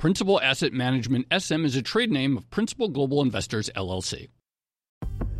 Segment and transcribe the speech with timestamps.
[0.00, 4.28] Principal Asset Management SM is a trade name of Principal Global Investors LLC.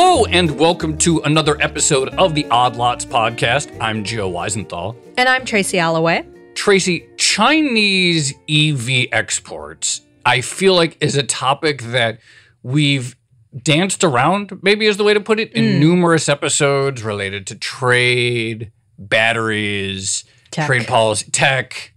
[0.00, 3.76] Hello, and welcome to another episode of the Odd Lots podcast.
[3.80, 4.94] I'm Joe Weisenthal.
[5.16, 6.24] And I'm Tracy Alloway.
[6.54, 12.20] Tracy, Chinese EV exports, I feel like is a topic that
[12.62, 13.16] we've
[13.60, 15.80] danced around, maybe is the way to put it, in Mm.
[15.80, 20.66] numerous episodes related to trade, batteries, Tech.
[20.68, 21.92] trade policy, tech,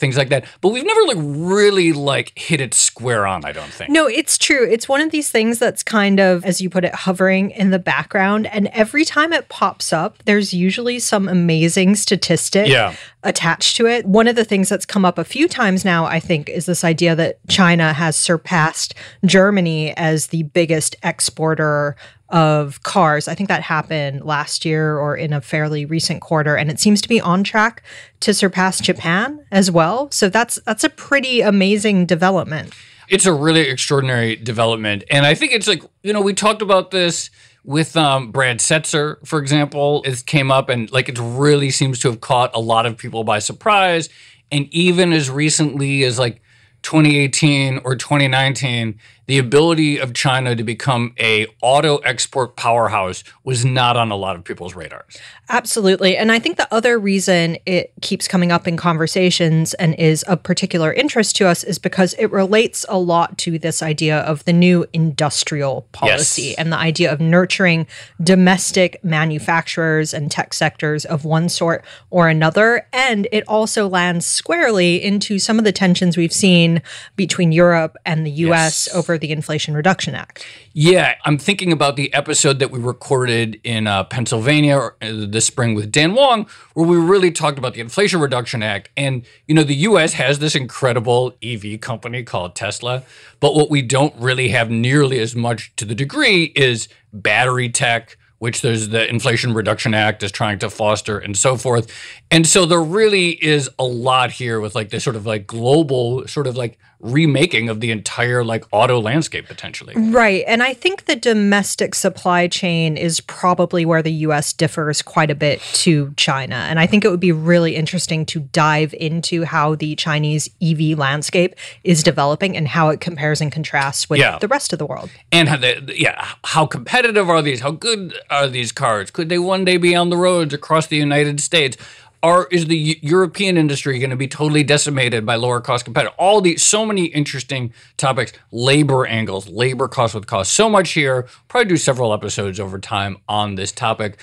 [0.00, 0.44] things like that.
[0.60, 3.90] But we've never like really like hit it square on, I don't think.
[3.90, 4.66] No, it's true.
[4.68, 7.78] It's one of these things that's kind of, as you put it, hovering in the
[7.78, 8.46] background.
[8.48, 12.94] And every time it pops up, there's usually some amazing statistic Yeah.
[13.22, 14.06] attached to it.
[14.06, 16.82] One of the things that's come up a few times now, I think, is this
[16.82, 21.94] idea that China has surpassed Germany as the biggest exporter
[22.30, 23.28] of cars.
[23.28, 27.00] I think that happened last year or in a fairly recent quarter and it seems
[27.02, 27.82] to be on track
[28.20, 30.10] to surpass Japan as well.
[30.10, 32.72] So that's that's a pretty amazing development.
[33.08, 36.92] it's a really extraordinary development and i think it's like you know we talked about
[36.92, 37.28] this
[37.64, 42.08] with um, brad setser for example it came up and like it really seems to
[42.08, 44.08] have caught a lot of people by surprise
[44.52, 46.40] and even as recently as like
[46.82, 48.98] 2018 or 2019
[49.30, 54.34] the ability of china to become a auto export powerhouse was not on a lot
[54.36, 55.16] of people's radars
[55.52, 56.16] Absolutely.
[56.16, 60.44] And I think the other reason it keeps coming up in conversations and is of
[60.44, 64.52] particular interest to us is because it relates a lot to this idea of the
[64.52, 66.54] new industrial policy Yes.
[66.56, 67.88] and the idea of nurturing
[68.22, 72.86] domestic manufacturers and tech sectors of one sort or another.
[72.92, 76.80] And it also lands squarely into some of the tensions we've seen
[77.16, 78.94] between Europe and the US Yes.
[78.94, 80.46] over the Inflation Reduction Act.
[80.72, 85.74] Yeah, I'm thinking about the episode that we recorded in uh, Pennsylvania uh, this spring
[85.74, 88.88] with Dan Wang, where we really talked about the Inflation Reduction Act.
[88.96, 93.04] And, you know, the US has this incredible EV company called Tesla,
[93.40, 98.16] but what we don't really have nearly as much to the degree is battery tech.
[98.38, 101.92] Which there's the Inflation Reduction Act is trying to foster and so forth.
[102.30, 106.26] And so there really is a lot here with like this sort of like global
[106.26, 109.94] sort of like remaking of the entire like auto landscape potentially.
[109.96, 110.44] Right.
[110.46, 115.34] And I think the domestic supply chain is probably where the US differs quite a
[115.34, 116.56] bit to China.
[116.56, 120.98] And I think it would be really interesting to dive into how the Chinese EV
[120.98, 124.38] landscape is developing and how it compares and contrasts with Yeah.
[124.38, 125.10] the rest of the world.
[125.32, 127.60] and how they, yeah, how competitive are these?
[127.60, 129.10] How good are these cars?
[129.10, 131.76] Could they one day be on the roads across the United States?
[132.22, 136.14] Or is the European industry going to be totally decimated by lower cost competitors?
[136.18, 140.52] All these, so many interesting topics, labor angles, labor cost with cost.
[140.52, 141.26] So much here.
[141.48, 144.18] Probably do several episodes over time on this topic.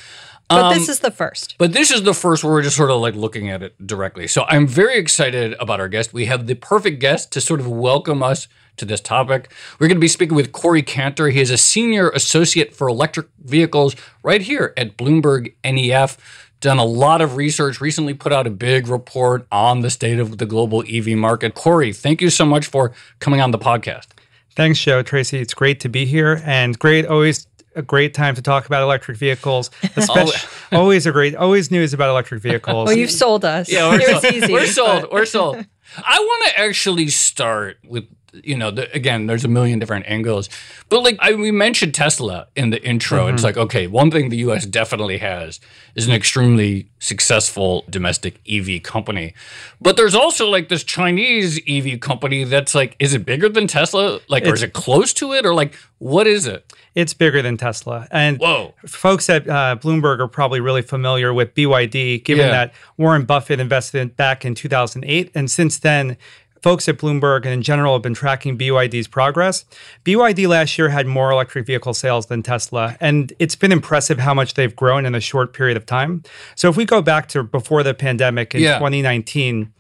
[0.50, 1.56] But Um, this is the first.
[1.58, 4.28] But this is the first where we're just sort of like looking at it directly.
[4.28, 6.14] So I'm very excited about our guest.
[6.14, 8.48] We have the perfect guest to sort of welcome us
[8.78, 9.52] to this topic.
[9.80, 11.30] We're going to be speaking with Corey Cantor.
[11.30, 16.18] He is a senior associate for electric vehicles right here at Bloomberg NEF.
[16.60, 20.40] Done a lot of research, recently put out a big report on the state of
[20.40, 21.54] the global EV market.
[21.54, 24.08] Corey, thank you so much for coming on the podcast.
[24.56, 25.04] Thanks, Joe.
[25.04, 27.46] Tracy, it's great to be here and great, always
[27.76, 29.70] a great time to talk about electric vehicles.
[29.96, 30.34] Especially,
[30.72, 32.88] always a great, always news about electric vehicles.
[32.88, 33.70] Well, you've sold us.
[33.72, 34.26] Yeah, we're sold.
[34.34, 34.52] easy.
[34.52, 35.02] We're sold.
[35.04, 35.64] but- We're sold.
[35.98, 40.50] I want to actually start with you know, the, again, there's a million different angles.
[40.90, 43.36] But like I, we mentioned Tesla in the intro, mm-hmm.
[43.36, 44.66] it's like okay, one thing the U.S.
[44.66, 45.60] definitely has
[45.96, 49.34] is an extremely successful domestic EV company,
[49.82, 54.20] but there's also like this Chinese EV company that's like, is it bigger than Tesla?
[54.28, 56.72] Like, it's, or is it close to it, or like, what is it?
[56.96, 58.08] It's bigger than Tesla.
[58.12, 58.74] And Whoa.
[58.86, 62.52] folks at uh, Bloomberg are probably really familiar with BYD, given yeah.
[62.52, 66.18] that Warren Buffett invested back in 2008, and since then
[66.62, 69.66] folks at Bloomberg and in general have been tracking BYD's progress.
[70.06, 74.34] BYD last year had more electric vehicle sales than Tesla, and it's been impressive how
[74.34, 76.24] much they've grown in a short period of time.
[76.56, 78.76] So if we go back to before the pandemic in yeah.
[78.80, 79.74] 2019,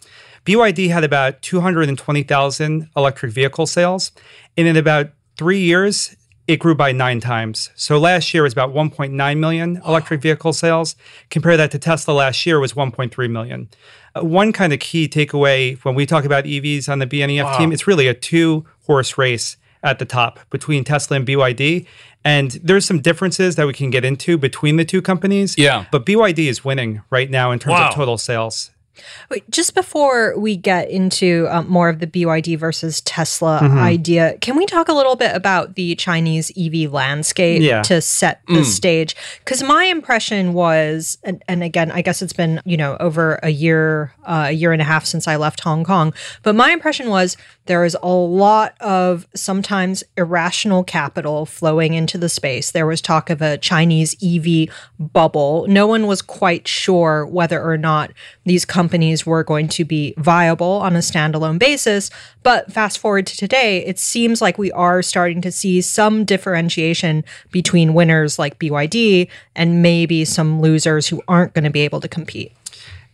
[0.46, 4.12] BYD had about 220,000 electric vehicle sales,
[4.56, 6.16] and in about three years,
[6.48, 7.70] it grew by nine times.
[7.76, 10.96] So last year was about 1.9 million electric vehicle sales.
[11.30, 13.70] Compare that to Tesla last year was 1.3 million.
[14.22, 17.58] One kind of key takeaway when we talk about EVs on the BNEF wow.
[17.58, 21.86] team, it's really a two horse race at the top between Tesla and BYD.
[22.24, 25.58] And there's some differences that we can get into between the two companies.
[25.58, 25.86] Yeah.
[25.92, 27.90] But BYD is winning right now in terms wow.
[27.90, 28.72] of total sales.
[29.30, 33.78] Wait, just before we get into um, more of the BYD versus Tesla mm-hmm.
[33.78, 37.82] idea, can we talk a little bit about the Chinese EV landscape yeah.
[37.84, 38.66] to set the mm.
[38.66, 39.16] stage?
[39.40, 43.50] Because my impression was, and, and, again, I guess it's been you know over a
[43.50, 47.10] year, uh, a year and a half since I left Hong Kong, but my impression
[47.10, 52.72] was there is a lot of sometimes irrational capital flowing into the space.
[52.72, 54.70] There was talk of a Chinese EV
[55.00, 55.66] bubble.
[55.68, 58.12] No one was quite sure whether or not
[58.48, 62.10] these companies were going to be viable on a standalone basis.
[62.44, 67.24] But fast forward to today, it seems like we are starting to see some differentiation
[67.52, 72.08] between winners like BYD and maybe some losers who aren't going to be able to
[72.08, 72.54] compete.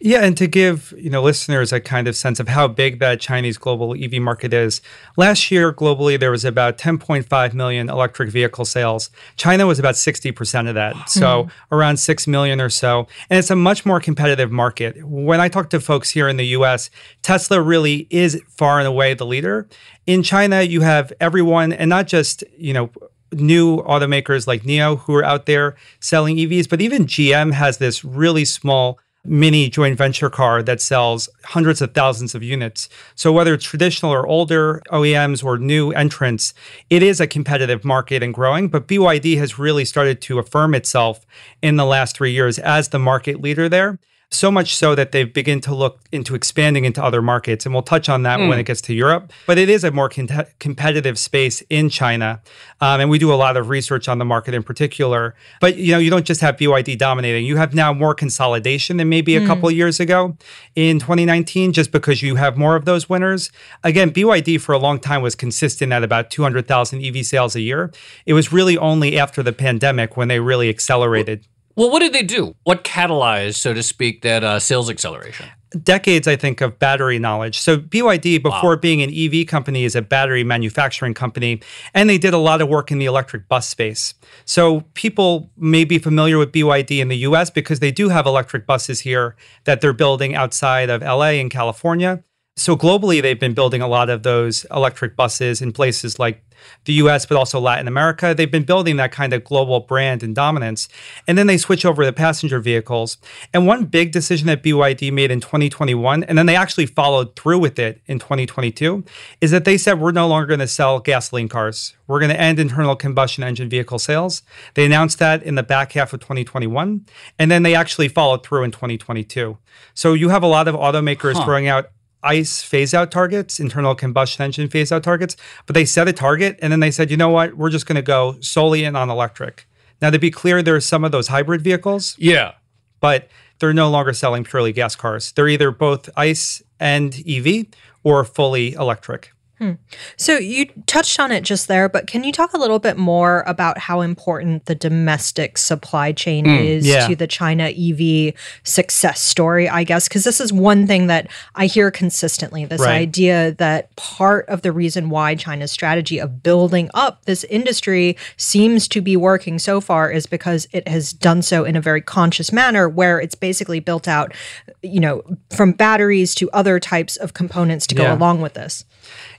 [0.05, 3.21] Yeah, and to give you know listeners a kind of sense of how big that
[3.21, 4.81] Chinese global EV market is,
[5.15, 9.09] last year globally there was about 10.5 million electric vehicle sales.
[9.37, 11.73] China was about 60% of that, so mm-hmm.
[11.73, 15.01] around 6 million or so, and it's a much more competitive market.
[15.07, 16.89] When I talk to folks here in the U.S.,
[17.21, 19.69] Tesla really is far and away the leader.
[20.05, 22.89] In China, you have everyone, and not just you know
[23.31, 28.03] new automakers like NIO who are out there selling EVs, but even GM has this
[28.03, 32.89] really small mini joint venture car that sells hundreds of thousands of units.
[33.15, 36.53] So whether it's traditional or older OEMs or new entrants,
[36.89, 41.25] it is a competitive market and growing, but BYD has really started to affirm itself
[41.61, 43.97] in the last 3 years as the market leader there
[44.33, 47.65] so much so that they've begun to look into expanding into other markets.
[47.65, 48.49] And we'll touch on that mm.
[48.49, 49.31] when it gets to Europe.
[49.47, 52.41] But it is a more con- competitive space in China.
[52.81, 55.35] Um, and we do a lot of research on the market in particular.
[55.61, 57.45] But, you know, you don't just have BYD dominating.
[57.45, 59.47] You have now more consolidation than maybe a mm.
[59.47, 60.37] couple years ago
[60.75, 63.51] in 2019, just because you have more of those winners.
[63.83, 67.91] Again, BYD for a long time was consistent at about 200,000 EV sales a year.
[68.25, 71.39] It was really only after the pandemic when they really accelerated.
[71.39, 72.55] Well, what did they do?
[72.63, 75.47] What catalyzed, so to speak, that uh, sales acceleration?
[75.81, 77.57] Decades, I think, of battery knowledge.
[77.57, 78.75] So BYD, before wow.
[78.75, 81.61] being an EV company, is a battery manufacturing company,
[81.95, 84.13] and they did a lot of work in the electric bus space.
[84.45, 87.49] So people may be familiar with BYD in the U.S.
[87.49, 92.23] because they do have electric buses here that they're building outside of LA in California.
[92.55, 96.43] So globally, they've been building a lot of those electric buses in places like
[96.85, 98.35] the US, but also Latin America.
[98.35, 100.87] They've been building that kind of global brand and dominance.
[101.27, 103.17] And then they switch over to passenger vehicles.
[103.55, 107.57] And one big decision that BYD made in 2021, and then they actually followed through
[107.57, 109.03] with it in 2022,
[109.41, 111.95] is that they said, we're no longer going to sell gasoline cars.
[112.05, 114.43] We're going to end internal combustion engine vehicle sales.
[114.75, 117.05] They announced that in the back half of 2021.
[117.39, 119.57] And then they actually followed through in 2022.
[119.95, 121.45] So you have a lot of automakers huh.
[121.45, 121.89] throwing out
[122.23, 126.57] ICE phase out targets, internal combustion engine phase out targets, but they set a target
[126.61, 129.09] and then they said, you know what, we're just going to go solely in on
[129.09, 129.67] electric.
[130.01, 132.15] Now, to be clear, there are some of those hybrid vehicles.
[132.17, 132.53] Yeah.
[132.99, 135.31] But they're no longer selling purely gas cars.
[135.31, 137.67] They're either both ICE and EV
[138.03, 139.31] or fully electric.
[139.63, 139.71] Hmm.
[140.17, 143.43] So you touched on it just there, but can you talk a little bit more
[143.47, 147.07] about how important the domestic supply chain mm, is yeah.
[147.07, 150.09] to the China EV success story, I guess?
[150.09, 152.91] Because this is one thing that I hear consistently this right.
[152.91, 158.89] idea that part of the reason why China's strategy of building up this industry seems
[158.89, 162.51] to be working so far is because it has done so in a very conscious
[162.51, 164.33] manner where it's basically built out,
[164.81, 165.23] you know,
[165.55, 168.13] from batteries to other types of components to go yeah.
[168.13, 168.83] along with this.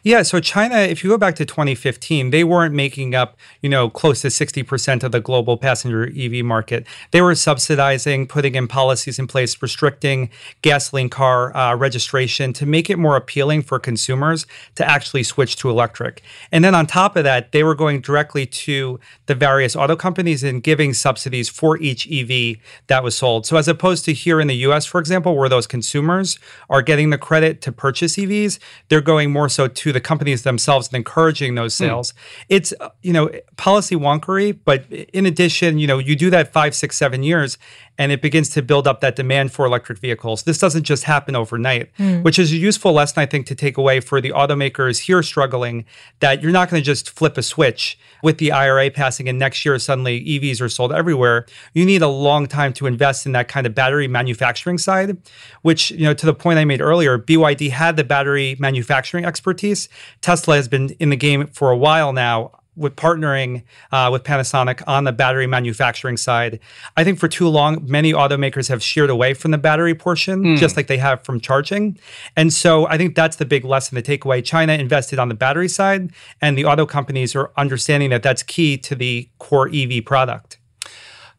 [0.06, 3.88] Yeah, so China, if you go back to 2015, they weren't making up, you know,
[3.88, 6.86] close to 60% of the global passenger EV market.
[7.10, 10.28] They were subsidizing, putting in policies in place, restricting
[10.60, 15.70] gasoline car uh, registration to make it more appealing for consumers to actually switch to
[15.70, 16.20] electric.
[16.52, 20.44] And then on top of that, they were going directly to the various auto companies
[20.44, 22.58] and giving subsidies for each EV
[22.88, 23.46] that was sold.
[23.46, 27.08] So as opposed to here in the US, for example, where those consumers are getting
[27.08, 28.58] the credit to purchase EVs,
[28.90, 31.84] they're going more so to the companies themselves and encouraging those hmm.
[31.84, 32.12] sales.
[32.12, 32.16] Mm.
[32.50, 36.96] It's you know policy wonkery, but in addition, you know you do that five, six,
[36.96, 37.56] seven years,
[37.96, 40.42] and it begins to build up that demand for electric vehicles.
[40.42, 42.22] This doesn't just happen overnight, mm.
[42.22, 45.84] which is a useful lesson I think to take away for the automakers here struggling.
[46.20, 49.64] That you're not going to just flip a switch with the IRA passing, and next
[49.64, 51.46] year suddenly EVs are sold everywhere.
[51.72, 55.16] You need a long time to invest in that kind of battery manufacturing side,
[55.62, 59.83] which you know to the point I made earlier, BYD had the battery manufacturing expertise.
[60.20, 63.62] Tesla has been in the game for a while now with partnering
[63.92, 66.58] uh, with Panasonic on the battery manufacturing side.
[66.96, 70.56] I think for too long, many automakers have sheared away from the battery portion, mm.
[70.58, 71.98] just like they have from charging.
[72.36, 74.44] And so I think that's the big lesson, the takeaway.
[74.44, 78.76] China invested on the battery side, and the auto companies are understanding that that's key
[78.78, 80.58] to the core EV product.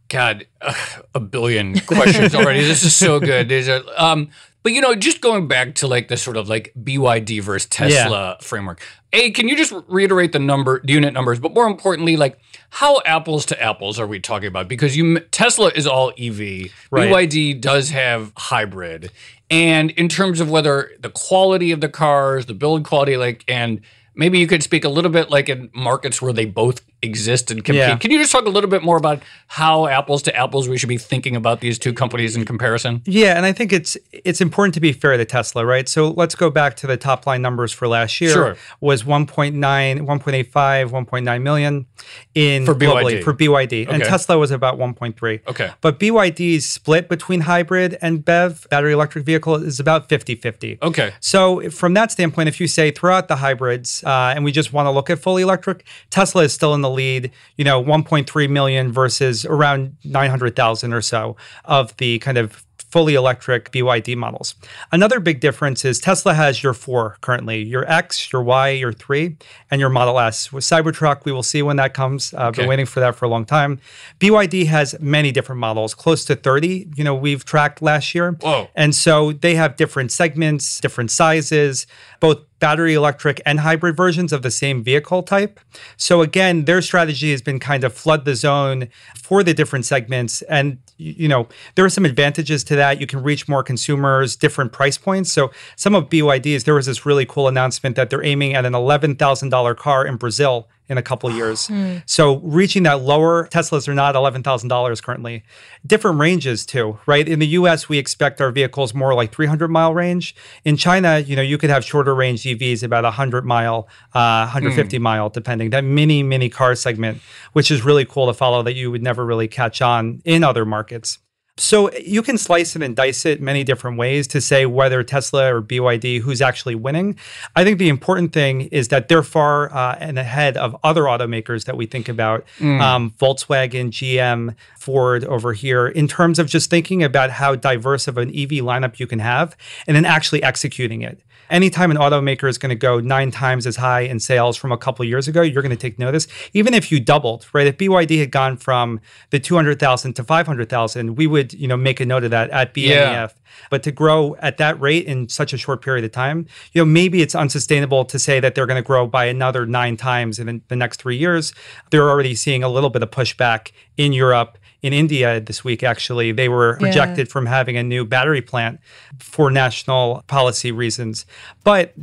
[0.07, 0.73] God, uh,
[1.15, 2.61] a billion questions already.
[2.61, 3.51] this is so good.
[3.51, 4.29] A, um,
[4.65, 8.29] but you know, just going back to like the sort of like BYD versus Tesla
[8.31, 8.35] yeah.
[8.41, 8.81] framework.
[9.13, 12.39] A, can you just reiterate the number, the unit numbers, but more importantly, like
[12.71, 14.67] how apples to apples are we talking about?
[14.67, 17.11] Because you Tesla is all EV, right.
[17.11, 19.11] BYD does have hybrid,
[19.51, 23.81] and in terms of whether the quality of the cars, the build quality, like and
[24.15, 27.63] maybe you could speak a little bit like in markets where they both exist and
[27.63, 27.79] compete.
[27.79, 27.95] Yeah.
[27.97, 30.89] Can you just talk a little bit more about how apples to apples we should
[30.89, 33.01] be thinking about these two companies in comparison?
[33.05, 35.87] Yeah, and I think it's it's important to be fair to Tesla, right?
[35.87, 38.31] So let's go back to the top line numbers for last year.
[38.31, 38.57] Sure.
[38.81, 41.85] Was 1.9, 1.85, 1.9 million
[42.33, 43.23] in for globally BYD.
[43.23, 43.83] for BYD.
[43.83, 43.93] Okay.
[43.93, 45.47] And Tesla was about 1.3.
[45.47, 45.71] Okay.
[45.81, 50.81] But BYD's split between hybrid and BEV, battery electric vehicle, is about 50-50.
[50.81, 51.13] Okay.
[51.19, 54.87] So from that standpoint, if you say throughout the hybrids uh, and we just want
[54.87, 58.91] to look at fully electric, Tesla is still in the lead, you know, 1.3 million
[58.91, 61.35] versus around 900,000 or so
[61.65, 64.55] of the kind of fully electric BYD models.
[64.89, 69.35] Another big difference is Tesla has your four currently your X, your Y, your three,
[69.69, 70.53] and your Model S.
[70.53, 72.33] With Cybertruck, we will see when that comes.
[72.33, 72.61] I've uh, okay.
[72.61, 73.81] been waiting for that for a long time.
[74.21, 78.31] BYD has many different models, close to 30, you know, we've tracked last year.
[78.41, 78.69] Whoa.
[78.75, 81.87] And so they have different segments, different sizes,
[82.21, 85.59] both battery electric and hybrid versions of the same vehicle type.
[85.97, 90.41] So again, their strategy has been kind of flood the zone for the different segments
[90.43, 93.01] and you know, there are some advantages to that.
[93.01, 95.31] You can reach more consumers, different price points.
[95.31, 98.73] So some of BYD's, there was this really cool announcement that they're aiming at an
[98.73, 101.67] $11,000 car in Brazil in a couple years.
[101.67, 102.03] Mm.
[102.05, 105.43] So reaching that lower, Teslas are not $11,000 currently.
[105.85, 107.27] Different ranges too, right?
[107.27, 110.35] In the US, we expect our vehicles more like 300 mile range.
[110.63, 114.97] In China, you know, you could have shorter range EVs about 100 mile, uh, 150
[114.97, 115.01] mm.
[115.01, 115.71] mile, depending.
[115.71, 117.21] That mini, mini car segment,
[117.53, 120.65] which is really cool to follow that you would never really catch on in other
[120.65, 121.19] markets.
[121.57, 125.55] So you can slice it and dice it many different ways to say whether Tesla
[125.55, 127.17] or BYD who's actually winning.
[127.55, 131.63] I think the important thing is that they're far uh, and ahead of other automakers
[131.63, 132.81] that we think about, mm.
[132.81, 138.17] um, Volkswagen, GM, Ford over here, in terms of just thinking about how diverse of
[138.17, 139.55] an EV lineup you can have
[139.87, 143.77] and then actually executing it anytime an automaker is going to go nine times as
[143.77, 146.27] high in sales from a couple years ago, you're going to take notice.
[146.53, 147.67] Even if you doubled, right?
[147.67, 148.99] If BYD had gone from
[149.29, 152.87] the 200,000 to 500,000, we would, you know, make a note of that at BNEF.
[152.87, 153.27] Yeah.
[153.69, 156.85] But to grow at that rate in such a short period of time, you know,
[156.85, 160.61] maybe it's unsustainable to say that they're going to grow by another nine times in
[160.67, 161.53] the next three years.
[161.89, 166.31] They're already seeing a little bit of pushback in Europe in India this week, actually.
[166.31, 166.87] They were yeah.
[166.87, 168.79] rejected from having a new battery plant
[169.17, 171.25] for national policy reasons.
[171.63, 171.95] But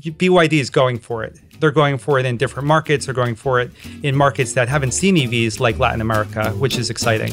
[0.00, 1.38] BYD is going for it.
[1.60, 3.06] They're going for it in different markets.
[3.06, 3.70] They're going for it
[4.02, 7.32] in markets that haven't seen EVs like Latin America, which is exciting.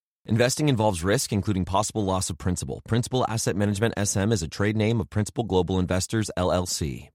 [0.27, 2.81] Investing involves risk, including possible loss of principal.
[2.87, 7.09] Principal Asset Management SM is a trade name of Principal Global Investors, LLC.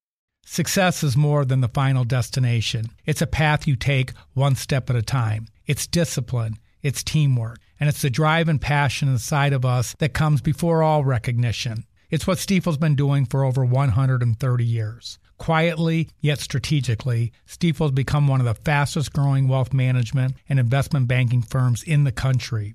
[0.45, 2.87] Success is more than the final destination.
[3.05, 5.47] It's a path you take one step at a time.
[5.67, 10.41] It's discipline, it's teamwork, and it's the drive and passion inside of us that comes
[10.41, 11.85] before all recognition.
[12.11, 15.21] It's what Stifel's been doing for over 130 years.
[15.39, 21.43] Quietly, yet strategically, Stifel's become one of the fastest growing wealth management and investment banking
[21.43, 22.75] firms in the country.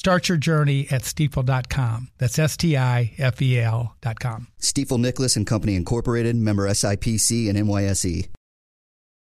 [0.00, 2.08] Start your journey at stifel.com.
[2.16, 4.46] That's S T I F E L.com.
[4.58, 8.28] Stifel Nicolaus and Company Incorporated, member SIPC and NYSE.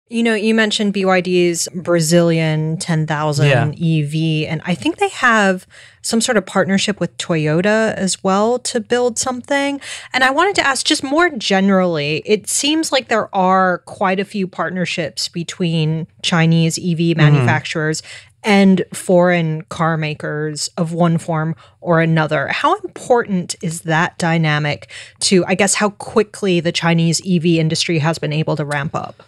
[0.09, 4.03] You know, you mentioned BYD's Brazilian 10,000 Yeah.
[4.03, 5.65] EV, and I think they have
[6.01, 9.81] some sort of partnership with Toyota as well to build something.
[10.13, 14.25] And I wanted to ask just more generally, it seems like there are quite a
[14.25, 17.17] few partnerships between Chinese EV mm-hmm.
[17.17, 18.01] manufacturers
[18.43, 22.47] and foreign car makers of one form or another.
[22.47, 24.89] How important is that dynamic
[25.21, 29.23] to, I guess, how quickly the Chinese EV industry has been able to ramp up?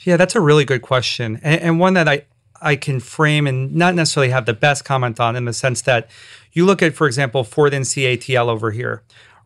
[0.00, 2.24] Yeah, that's a really good question, and, and one that I
[2.60, 6.08] I can frame and not necessarily have the best comment on in the sense that
[6.52, 9.02] you look at, for example, Ford and CATL over here,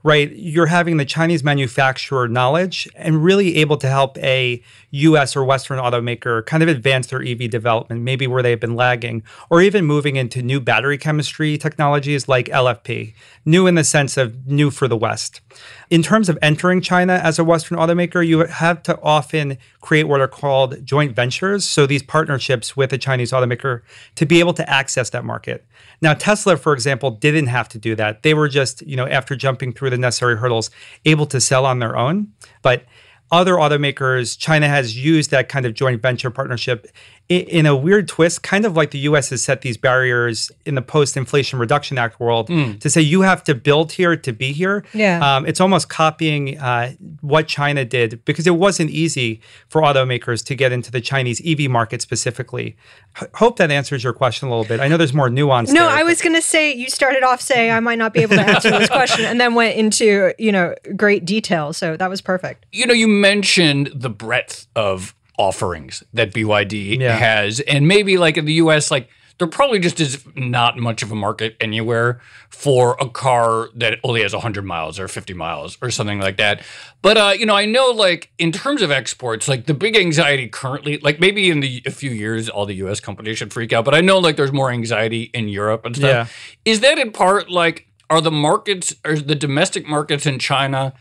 [0.09, 0.35] right?
[0.35, 5.37] You're having the Chinese manufacturer knowledge and really able to help a U.S.
[5.37, 9.61] or Western automaker kind of advance their EV development, maybe where they've been lagging, or
[9.61, 13.13] even moving into new battery chemistry technologies like LFP,
[13.45, 15.43] new in the sense of new for the West.
[15.91, 20.21] In terms of entering China as a Western automaker, you have to often create what
[20.21, 21.65] are called joint ventures.
[21.65, 23.83] So these partnerships with a Chinese automaker
[24.17, 25.67] to be able to access that market.
[26.01, 28.23] Now, Tesla, for example, didn't have to do that.
[28.23, 30.71] They were just, you know, after jumping through the necessary hurdles,
[31.05, 32.33] able to sell on their own.
[32.63, 32.85] But
[33.31, 36.87] other automakers, China has used that kind of joint venture partnership
[37.29, 40.81] in a weird twist, kind of like the US has set these barriers in the
[40.83, 44.83] post Inflation Reduction Act world to say you have to build here to be here.
[44.95, 45.21] Yeah.
[45.37, 50.55] Um, it's almost copying uh, what China did because it wasn't easy for automakers to
[50.55, 52.77] get into the Chinese EV market specifically.
[53.21, 54.81] H- hope that answers your question a little bit.
[54.81, 55.71] I know there's more nuance.
[55.71, 58.15] No, there, I but- was going to say you started off saying I might not
[58.15, 61.75] be able to answer this question, and then went into you know great detail.
[61.75, 62.65] So that was perfect.
[62.73, 67.17] you know, you mentioned the breadth of offerings that BYD Yeah.
[67.17, 71.13] has, and maybe like in the US, like there probably just is not much of
[71.13, 72.21] a market anywhere
[72.51, 76.61] for a car that only has 100 miles or 50 miles or something like that.
[77.03, 80.49] But uh, you know, I know like in terms of exports, like the big anxiety
[80.49, 82.99] currently, like maybe in the a few years, all the U.S.
[82.99, 83.85] companies should freak out.
[83.85, 86.09] But I know like there's more anxiety in Europe and stuff.
[86.67, 86.73] Yeah.
[86.73, 90.95] Is that in part like are the markets, are the domestic markets in China?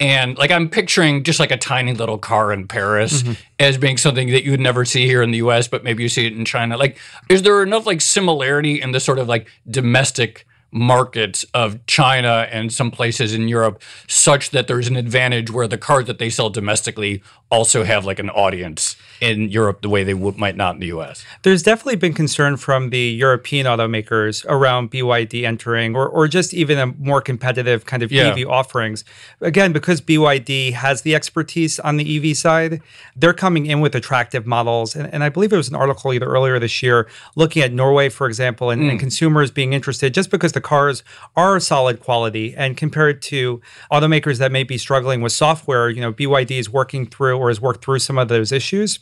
[0.00, 3.32] And like I'm picturing just like a tiny little car in Paris mm-hmm.
[3.60, 6.08] as being something that you would never see here in the US, but maybe you
[6.08, 6.76] see it in China.
[6.76, 12.48] Like, is there enough like similarity in the sort of like domestic markets of China
[12.50, 16.28] and some places in Europe such that there's an advantage where the cars that they
[16.28, 20.74] sell domestically also have like an audience in Europe the way they would, might not
[20.74, 21.24] in the US?
[21.42, 26.78] There's definitely been concern from the European automakers around BYD entering or, or just even
[26.78, 28.34] a more competitive kind of Yeah.
[28.34, 29.04] EV offerings.
[29.40, 32.82] Again, because BYD has the expertise on the EV side,
[33.16, 34.94] they're coming in with attractive models.
[34.94, 38.10] And, and I believe there was an article either earlier this year looking at Norway,
[38.10, 38.98] for example, and, and hmm.
[38.98, 41.02] consumers being interested just because the cars
[41.34, 43.60] are solid quality and compared to
[43.90, 47.60] automakers that may be struggling with software, you know, BYD is working through or has
[47.60, 48.98] worked through some of those issues.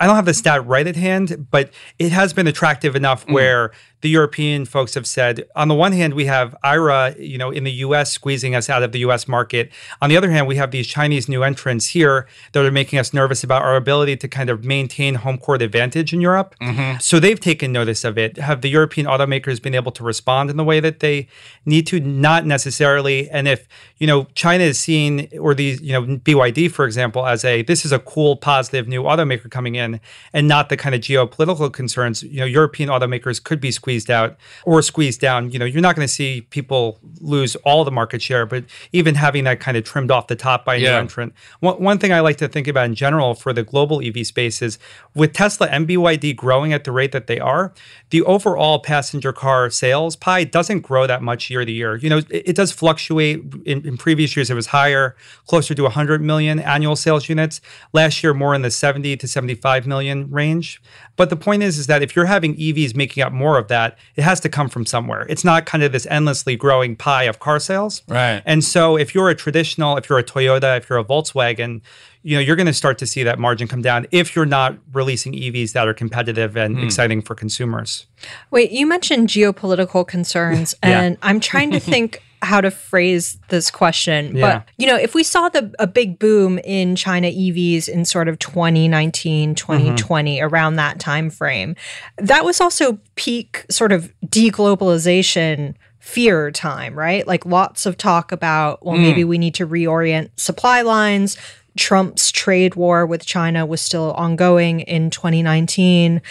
[0.00, 3.34] I don't have the stat right at hand, but it has been attractive enough mm.
[3.34, 3.72] where
[4.06, 7.64] the European folks have said, on the one hand, we have IRA, you know, in
[7.64, 8.12] the U.S.
[8.12, 9.26] squeezing us out of the U.S.
[9.26, 9.72] market.
[10.00, 13.12] On the other hand, we have these Chinese new entrants here that are making us
[13.12, 16.54] nervous about our ability to kind of maintain home court advantage in Europe.
[16.60, 17.00] Mm-hmm.
[17.00, 18.36] So they've taken notice of it.
[18.36, 21.26] Have the European automakers been able to respond in the way that they
[21.64, 21.98] need to?
[21.98, 23.28] Not necessarily.
[23.30, 23.66] And if
[23.98, 27.84] you know China is seen, or these, you know, BYD, for example, as a this
[27.84, 29.98] is a cool, positive new automaker coming in,
[30.32, 32.22] and not the kind of geopolitical concerns.
[32.22, 35.82] You know, European automakers could be squeezed squeezed out or squeezed down, you know, you're
[35.82, 39.76] not going to see people lose all the market share, but even having that kind
[39.76, 41.32] of trimmed off the top by a new entrant.
[41.60, 44.62] One, one thing I like to think about in general for the global EV space
[44.62, 44.78] is
[45.14, 47.72] with Tesla and BYD growing at the rate that they are,
[48.10, 51.96] the overall passenger car sales pie doesn't grow that much year to year.
[51.96, 53.42] You know, it, it does fluctuate.
[53.64, 57.60] In, in previous years, it was higher, closer to 100 million annual sales units.
[57.92, 60.82] Last year, more in the 70 to 75 million range.
[61.16, 63.75] But the point is, is that if you're having EVs making up more of that,
[64.16, 65.26] it has to come from somewhere.
[65.28, 68.02] It's not kind of this endlessly growing pie of car sales.
[68.08, 68.42] Right.
[68.44, 71.80] And so if you're a traditional, if you're a Toyota, if you're a Volkswagen,
[72.22, 74.76] you know, you're going to start to see that margin come down if you're not
[74.92, 76.84] releasing EVs that are competitive and hmm.
[76.84, 78.06] exciting for consumers.
[78.50, 81.00] Wait, you mentioned geopolitical concerns, Yeah.
[81.02, 84.36] and I'm trying to think how to phrase this question.
[84.36, 84.58] Yeah.
[84.58, 88.28] But, you know, if we saw the a big boom in China EVs in sort
[88.28, 90.46] of 2019, 2020, mm-hmm.
[90.46, 91.76] around that time frame,
[92.18, 97.26] that was also peak sort of deglobalization fear time, right?
[97.26, 99.28] Like lots of talk about, well, maybe mm.
[99.28, 101.36] we need to reorient supply lines.
[101.76, 106.22] Trump's trade war with China was still ongoing in 2019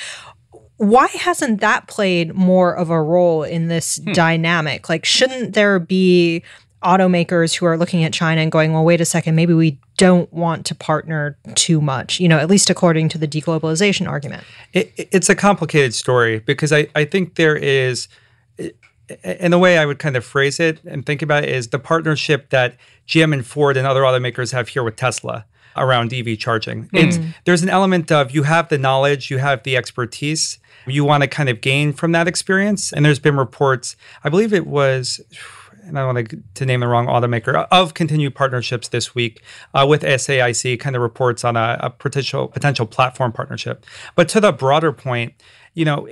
[0.78, 4.12] why hasn't that played more of a role in this hmm.
[4.14, 4.90] dynamic?
[4.90, 6.44] Like, shouldn't there be
[6.84, 10.32] automakers who are looking at China and going, well, wait a second, maybe we don't
[10.32, 14.44] want to partner too much, you know, at least according to the deglobalization argument?
[14.74, 18.08] It, it- it's a complicated story because I, I think there is,
[19.24, 21.80] and the way I would kind of phrase it and think about it is the
[21.80, 22.76] partnership that
[23.08, 25.46] GM and Ford and other automakers have here with Tesla
[25.78, 26.84] around EV charging.
[26.84, 26.98] Hmm.
[26.98, 31.22] It's there's an element of you have the knowledge, you have the expertise, you want
[31.24, 32.94] to kind of gain from that experience.
[32.94, 35.22] And there's been reports, I believe it was
[35.86, 39.44] and I don't want to, name the wrong automaker, of continued partnerships this week
[39.74, 43.86] uh, with SAIC, kind of reports on a, a potential potential platform partnership.
[44.16, 45.34] But to the broader point,
[45.74, 46.08] you know,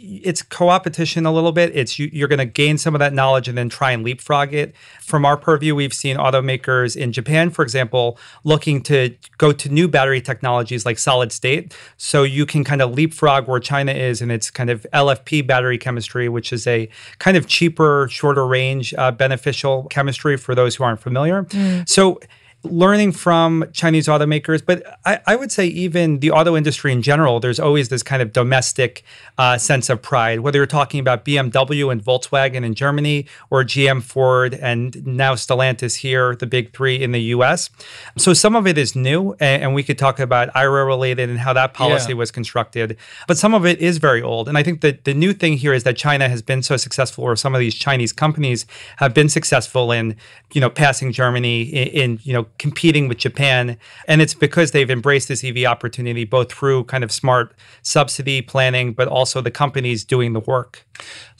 [0.00, 1.74] it's co-opetition a little bit.
[1.74, 4.54] It's you, you're going to gain some of that knowledge and then try and leapfrog
[4.54, 4.74] it.
[5.02, 9.88] From our purview, we've seen automakers in Japan, for example, looking to go to new
[9.88, 11.74] battery technologies like solid state.
[11.96, 15.78] So you can kind of leapfrog where China is in its kind of LFP battery
[15.78, 20.84] chemistry, which is a kind of cheaper, shorter range, uh, beneficial chemistry for those who
[20.84, 21.46] aren't familiar.
[21.86, 22.20] So
[22.64, 27.38] learning from Chinese automakers, but I, I, would say even the auto industry in general,
[27.38, 29.04] there's always this kind of domestic
[29.38, 34.02] uh, sense of pride, whether you're talking about BMW and Volkswagen in Germany or GM,
[34.02, 37.70] Ford, and now Stellantis here, the big three in the US.
[38.16, 41.38] So some of it is new, and, and we could talk about IRA related and
[41.38, 42.16] how that policy Yeah.
[42.16, 42.96] was constructed,
[43.28, 44.48] but some of it is very old.
[44.48, 47.22] And I think that the new thing here is that China has been so successful,
[47.22, 48.66] or some of these Chinese companies
[48.96, 50.16] have been successful in,
[50.52, 53.76] you know, passing Germany in, in you know, competing with Japan.
[54.06, 58.92] And it's because they've embraced this EV opportunity, both through kind of smart subsidy planning,
[58.92, 60.86] but also the companies doing the work.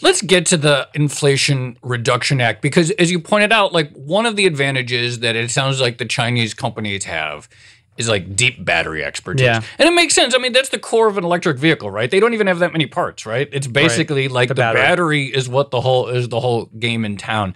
[0.01, 4.37] Let's get to the Inflation Reduction Act because, as you pointed out, like one of
[4.37, 7.49] the advantages that it sounds like the Chinese companies have
[7.97, 9.43] is like deep battery expertise.
[9.45, 9.61] Yeah.
[9.77, 10.33] And it makes sense.
[10.33, 12.09] I mean, that's the core of an electric vehicle, right?
[12.09, 13.49] They don't even have that many parts, right?
[13.51, 14.81] It's basically like the, The battery.
[14.83, 15.27] battery.
[15.27, 17.55] is what the whole is the whole game in town.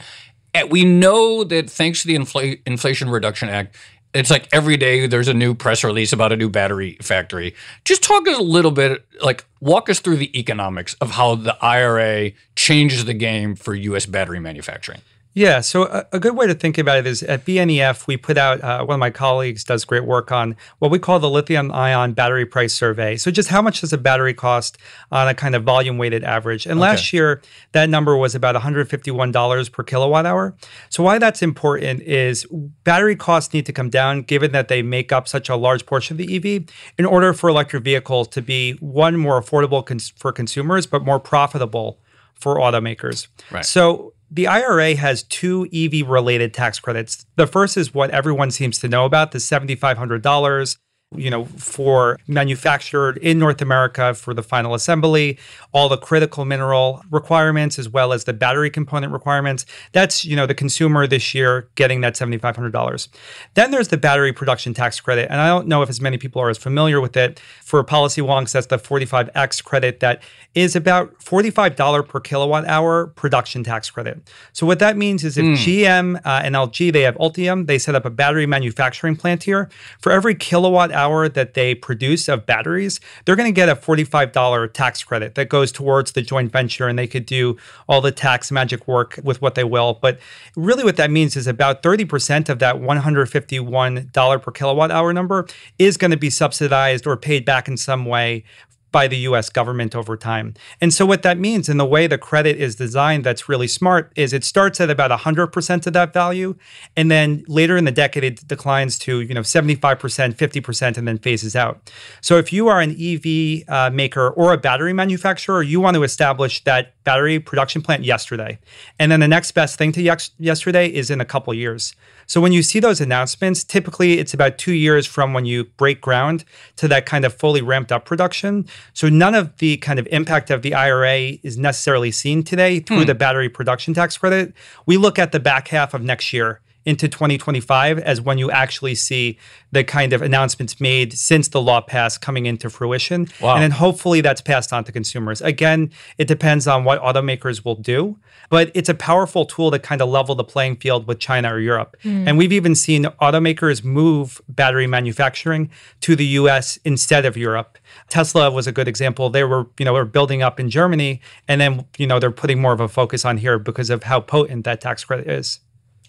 [0.69, 3.77] We know that thanks to the Infl- Inflation Reduction Act,
[4.15, 7.55] it's like every day there's a new press release about a new battery factory.
[7.85, 11.57] Just talk us a little bit, like walk us through the economics of how the
[11.65, 14.05] IRA changes the game for U.S.
[14.05, 15.01] battery manufacturing.
[15.35, 18.37] Yeah, so a, a good way to think about it is at BNEF, we put
[18.37, 21.73] out, uh, one of my colleagues does great work on what we call the lithium
[21.73, 23.17] ion battery price survey.
[23.17, 24.77] So, just how much does a battery cost
[25.11, 26.67] on a kind of volume weighted average?
[26.67, 27.41] And last year,
[27.73, 30.55] that number was about $151 per kilowatt hour.
[30.91, 32.47] So, why that's important is
[32.85, 36.15] battery costs need to come down given that they make up such a large portion
[36.15, 36.65] of the EV
[36.99, 41.19] in order for electric vehicles to be one, more affordable cons- for consumers, but more
[41.19, 42.01] profitable
[42.35, 43.29] for automakers.
[43.51, 43.65] Right.
[43.65, 47.27] So the IRA has two EV related tax credits.
[47.37, 50.77] The first is what everyone seems to know about, the $7500
[51.17, 55.39] you know, for manufactured in North America for the final assembly,
[55.73, 59.65] all the critical mineral requirements as well as the battery component requirements.
[59.93, 63.09] That's, you know, the consumer this year getting that $7,500.
[63.55, 65.31] Then there's the battery production tax credit.
[65.31, 67.41] And I don't know if as many people are as familiar with it.
[67.65, 70.23] For policy wonks, that's the 45X credit that
[70.55, 74.31] is about $45 per kilowatt hour production tax credit.
[74.53, 77.95] So what that means is if GM uh, and LG, they have Ultium, they set
[77.95, 79.71] up a battery manufacturing plant here.
[80.01, 84.73] For every kilowatt hour that they produce of batteries, they're going to get a $45
[84.73, 87.57] tax credit that goes towards the joint venture and they could do
[87.89, 89.99] all the tax magic work with what they will.
[90.01, 90.19] But
[90.57, 95.47] really what that means is about 30% of that $151 per kilowatt hour number
[95.79, 98.45] is going to be subsidized or paid back in some way
[98.93, 100.55] by the US government over time.
[100.81, 104.13] And so what that means in the way the credit is designed that's really smart
[104.15, 106.55] is it starts at about 100% of that value
[106.97, 109.99] and then later in the decade it declines to, you know, 75%,
[110.37, 111.91] 50% and then phases out.
[112.21, 116.03] So if you are an EV uh, maker or a battery manufacturer, you want to
[116.03, 118.59] establish that battery production plant yesterday.
[118.99, 121.95] And then the next best thing to yesterday is in a couple years.
[122.33, 126.01] So when you see those announcements, typically it's about 2 years from when you break
[126.01, 128.67] ground to that kind of fully ramped up production.
[128.95, 133.01] So none of the kind of impact of the IRA is necessarily seen today through
[133.01, 133.05] hmm.
[133.05, 134.55] the battery production tax credit.
[134.87, 138.95] We look at the back half of next year into 2025 as when you actually
[138.95, 139.39] see
[139.71, 143.29] the kind of announcements made since the law passed coming into fruition.
[143.41, 143.55] Wow.
[143.55, 145.41] And then hopefully that's passed on to consumers.
[145.41, 148.19] Again, it depends on what automakers will do,
[148.51, 151.61] but it's a powerful tool to kind of level the playing field with China or
[151.61, 151.97] Europe.
[152.05, 152.29] Mm.
[152.29, 157.79] And we've even seen automakers move battery manufacturing to the US instead of Europe.
[158.09, 159.31] Tesla was a good example.
[159.31, 162.61] They were, you know, were building up in Germany and then, you know, they're putting
[162.61, 165.61] more of a focus on here because of how potent that tax credit is.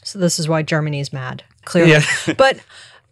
[0.03, 1.91] So this is why Germany's mad, clearly.
[1.91, 2.03] Yeah.
[2.37, 2.59] but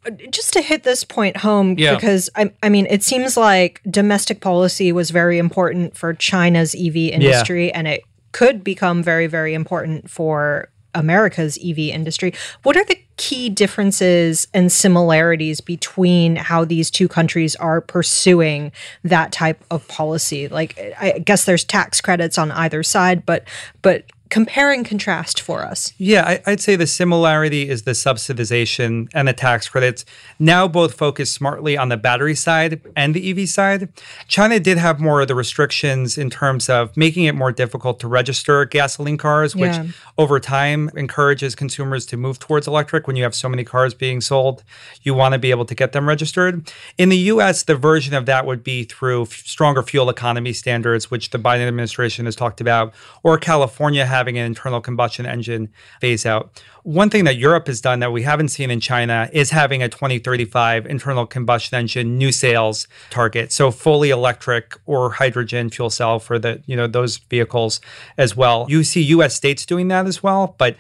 [0.06, 1.96] uh, just to hit this point home, yeah.
[1.96, 6.96] because I, I mean, it seems like domestic policy was very important for China's EV
[6.96, 7.78] industry, yeah.
[7.78, 12.34] and it could become very, very important for America's EV industry.
[12.64, 18.72] What are the key differences and similarities between how these two countries are pursuing
[19.04, 20.48] that type of policy?
[20.48, 23.46] Like, I guess there's tax credits on either side, but
[23.82, 25.94] but compare and contrast for us?
[25.98, 30.06] Yeah, I, would say the similarity is the subsidization and the tax credits.
[30.40, 33.90] Now both focus smartly on the battery side and the EV side.
[34.30, 38.08] China did have more of the restrictions in terms of making it more difficult to
[38.08, 39.88] register gasoline cars, which yeah.
[40.18, 44.22] over time encourages consumers to move towards electric when you have so many cars being
[44.22, 44.64] sold.
[45.02, 46.72] You want to be able to get them registered.
[46.98, 51.12] In the US, the version of that would be through f- stronger fuel economy standards,
[51.12, 55.68] which the Biden administration has talked about, or California has having an internal combustion engine
[56.00, 56.62] phase out.
[56.84, 59.90] One thing that Europe has done that we haven't seen in China is having a
[59.90, 63.52] 2035 internal combustion engine new sales target.
[63.52, 67.82] So fully electric or hydrogen fuel cell for the, you know, those vehicles
[68.16, 68.68] as well.
[68.70, 70.76] You see US states doing that as well, but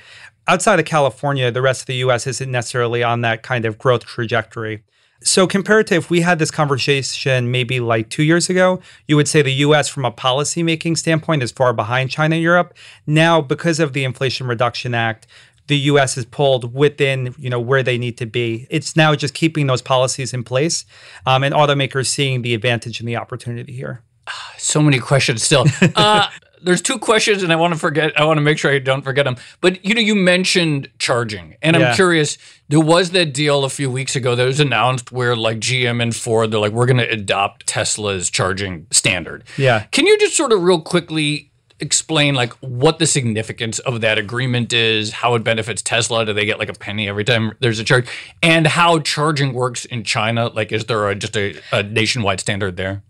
[0.47, 4.05] outside of California, the rest of the US isn't necessarily on that kind of growth
[4.05, 4.83] trajectory.
[5.23, 9.27] So, compared to if we had this conversation maybe like two years ago, you would
[9.27, 12.73] say the US, from a policymaking standpoint, is far behind China and Europe.
[13.05, 15.27] Now, because of the Inflation Reduction Act,
[15.67, 18.65] the US is pulled within, you know, where they need to be.
[18.69, 20.85] It's now just keeping those policies in place
[21.25, 24.01] um, and automakers seeing the advantage and the opportunity here.
[24.57, 25.65] So many questions still.
[25.95, 26.29] Uh,
[26.63, 28.17] there's two questions, and I want to forget.
[28.19, 29.35] I want to make sure I don't forget them.
[29.61, 32.37] But you know, you mentioned charging, and I'm curious.
[32.69, 36.15] There was that deal a few weeks ago that was announced where like GM and
[36.15, 39.43] Ford, they're like, we're going to adopt Tesla's charging standard.
[39.57, 39.85] Yeah.
[39.91, 44.71] Can you just sort of real quickly explain like what the significance of that agreement
[44.71, 46.25] is, how it benefits Tesla?
[46.25, 48.07] Do they get like a penny every time there's a charge,
[48.41, 50.47] and how charging works in China?
[50.47, 53.03] Like, is there a, just a, a nationwide standard there?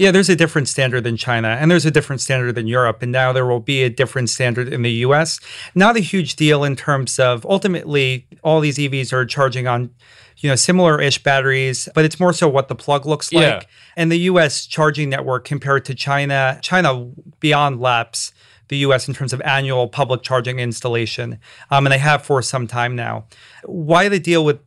[0.00, 3.12] Yeah, there's a different standard than China, and there's a different standard than Europe, and
[3.12, 5.38] now there will be a different standard in the US.
[5.74, 9.90] Not a huge deal in terms of ultimately all these EVs are charging on
[10.38, 13.60] you know similar-ish batteries but it's more so what the plug looks like yeah.
[13.94, 17.10] and the us charging network compared to china china
[17.40, 18.32] beyond laps
[18.70, 21.38] the US in terms of annual public charging installation,
[21.70, 23.26] um, and they have for some time now.
[23.64, 24.66] Why the deal with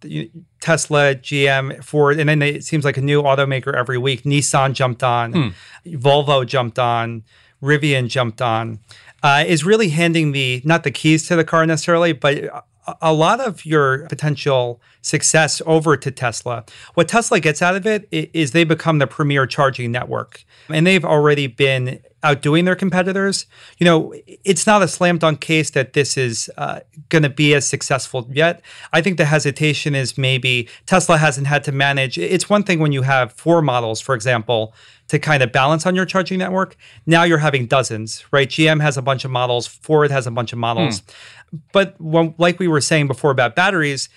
[0.60, 4.24] Tesla, GM, Ford, and then it seems like a new automaker every week?
[4.24, 5.48] Nissan jumped on, hmm.
[5.96, 7.24] Volvo jumped on,
[7.62, 8.80] Rivian jumped on.
[9.24, 12.66] Uh, is really handing the not the keys to the car necessarily, but
[13.02, 16.66] a lot of your potential success over to Tesla.
[16.94, 20.44] What Tesla gets out of it is they become the premier charging network.
[20.70, 23.46] And they've already been outdoing their competitors.
[23.78, 27.54] You know, it's not a slam dunk case that this is uh, going to be
[27.54, 28.62] as successful yet.
[28.94, 32.18] I think the hesitation is maybe Tesla hasn't had to manage.
[32.18, 34.74] It's one thing when you have four models, for example,
[35.10, 36.78] to kind of balance on your charging network.
[37.06, 38.48] Now you're having dozens, right?
[38.48, 41.00] GM has a bunch of models, Ford has a bunch of models.
[41.00, 41.58] Hmm.
[41.72, 44.10] But when, like we were saying before about batteries,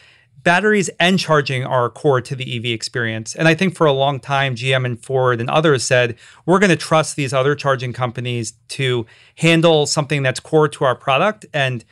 [0.42, 3.34] batteries and charging are core to the EV experience.
[3.34, 6.70] And I think for a long time, GM and Ford and others said, we're going
[6.70, 11.46] to trust these other charging companies to handle something that's core to our product.
[11.52, 11.84] And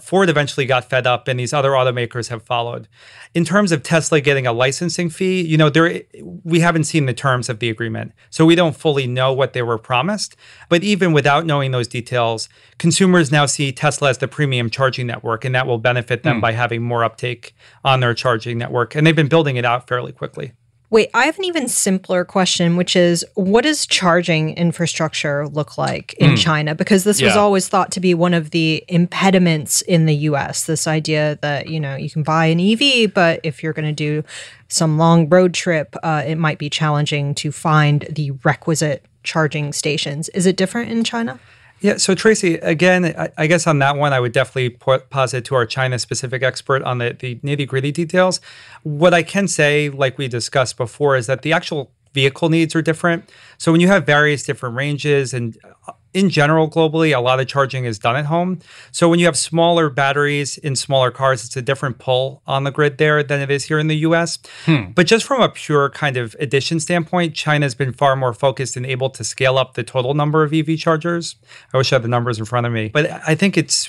[0.00, 2.88] Ford eventually got fed up, and these other automakers have followed.
[3.34, 6.02] In terms of Tesla getting a licensing fee, you know, there
[6.42, 9.62] we haven't seen the terms of the agreement, so we don't fully know what they
[9.62, 10.34] were promised.
[10.68, 15.44] But even without knowing those details, consumers now see Tesla as the premium charging network,
[15.44, 16.40] and that will benefit them mm.
[16.40, 17.54] by having more uptake
[17.84, 18.94] on their charging network.
[18.96, 20.52] And they've been building it out fairly quickly.
[20.90, 26.14] Wait, I have an even simpler question, which is what does charging infrastructure look like
[26.14, 26.74] in China?
[26.74, 30.66] Because this was always thought to be one of the impediments in the US.
[30.66, 33.92] This idea that, you know, you can buy an EV, but if you're going to
[33.92, 34.24] do
[34.66, 40.28] some long road trip, uh, it might be challenging to find the requisite charging stations.
[40.30, 41.38] Is it different in China?
[41.80, 41.96] Yeah.
[41.96, 44.70] So Tracy, again, I, I guess on that one, I would definitely
[45.10, 48.40] posit to our China-specific expert on the, the nitty-gritty details.
[48.82, 52.82] What I can say, like we discussed before, is that the actual vehicle needs are
[52.82, 53.30] different.
[53.56, 55.56] So when you have various different ranges and
[55.88, 58.58] uh, in general, globally, a lot of charging is done at home.
[58.90, 62.70] So when you have smaller batteries in smaller cars, it's a different pull on the
[62.70, 64.38] grid there than it is here in the US.
[64.64, 64.90] Hmm.
[64.94, 68.84] But just from a pure kind of addition standpoint, China's been far more focused and
[68.84, 71.36] able to scale up the total number of EV chargers.
[71.72, 73.86] I wish I had the numbers in front of me, but I think it's,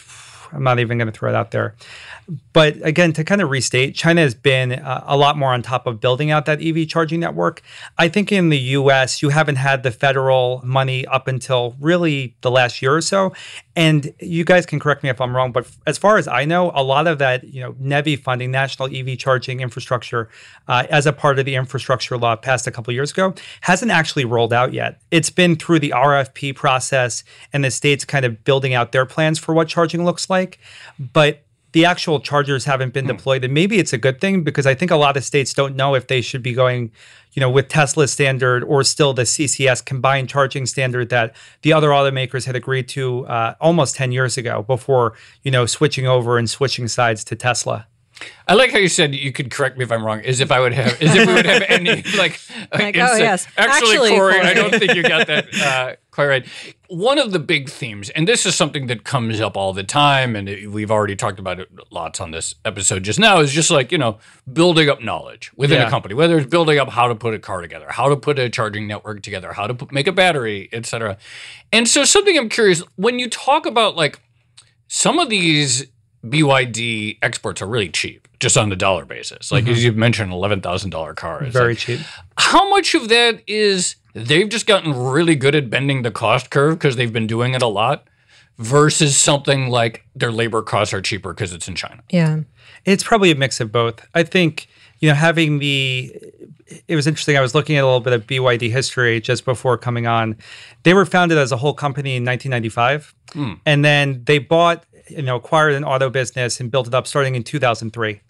[0.53, 1.75] I'm not even going to throw it out there.
[2.53, 5.87] But again, to kind of restate, China has been uh, a lot more on top
[5.87, 7.61] of building out that EV charging network.
[7.97, 12.51] I think in the US, you haven't had the federal money up until really the
[12.51, 13.33] last year or so.
[13.75, 16.71] And you guys can correct me if I'm wrong, but as far as I know,
[16.75, 20.29] a lot of that, you know, NEVI funding, National EV Charging Infrastructure,
[20.67, 24.25] uh, as a part of the infrastructure law passed a couple years ago, hasn't actually
[24.25, 25.01] rolled out yet.
[25.09, 29.39] It's been through the RFP process and the states kind of building out their plans
[29.39, 30.40] for what charging looks like.
[31.13, 34.73] But the actual chargers haven't been deployed and maybe it's a good thing because i
[34.73, 36.91] think a lot of states don't know if they should be going
[37.33, 41.89] you know with tesla's standard or still the ccs combined charging standard that the other
[41.89, 46.49] automakers had agreed to uh, almost 10 years ago before you know switching over and
[46.49, 47.87] switching sides to tesla
[48.47, 50.21] I like how you said you could correct me if I'm wrong.
[50.21, 52.39] As if I would have, as if we would have any like.
[52.73, 53.47] Like, oh, yes.
[53.57, 54.45] Actually, Actually, Corey, Corey.
[54.47, 56.45] I don't think you got that uh, quite right.
[56.89, 60.35] One of the big themes, and this is something that comes up all the time,
[60.35, 63.71] and it- we've already talked about it lots on this episode just now, is just
[63.71, 64.19] like you know
[64.51, 67.61] building up knowledge within a company, whether it's building up how to put a car
[67.61, 71.17] together, how to put a charging network together, how to put, make a battery, etc.
[71.71, 74.19] And so, something I'm curious when you talk about like
[74.87, 75.85] some of these
[76.25, 79.51] BYD exports are really cheap, just on the dollar basis.
[79.51, 81.49] Like as you mentioned, eleven thousand dollar cars.
[81.49, 81.51] Mm-hmm.
[81.51, 81.99] very Like, cheap
[82.37, 86.77] How much of that is they've just gotten really good at bending the cost curve
[86.77, 88.07] because they've been doing it a lot,
[88.57, 92.03] versus something like their labor costs are cheaper because it's in China.
[92.09, 92.41] Yeah.
[92.85, 94.05] It's probably a mix of both.
[94.13, 94.67] I think,
[94.99, 96.15] you know, having the
[96.87, 97.37] it was interesting.
[97.37, 100.37] I was looking at a little bit of BYD history just before coming on.
[100.83, 103.13] They were founded as a whole company in 1995,
[103.65, 107.35] and then they bought, you know, acquired an auto business and built it up starting
[107.35, 108.21] in 2003.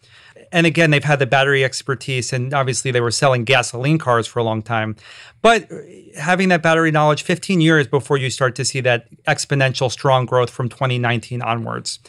[0.51, 4.39] And again, they've had the battery expertise, and obviously they were selling gasoline cars for
[4.39, 4.95] a long time.
[5.41, 5.77] But uh,
[6.17, 10.49] having that battery knowledge 15 years before you start to see that exponential strong growth
[10.49, 11.99] from 2019 onwards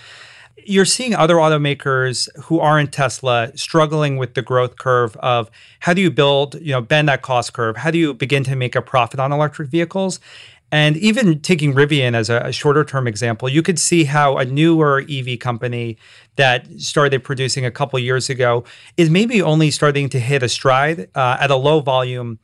[0.64, 6.00] you're seeing other automakers who aren't Tesla struggling with the growth curve of how do
[6.00, 7.76] you build, you know, bend that cost curve?
[7.76, 10.20] How do you begin to make a profit on electric vehicles?
[10.72, 14.46] And even taking Rivian as a, a shorter term example, you could see how a
[14.46, 15.98] newer EV company
[16.36, 18.64] that started producing a couple years ago
[18.96, 22.38] is maybe only starting to hit a stride uh, at a low volume,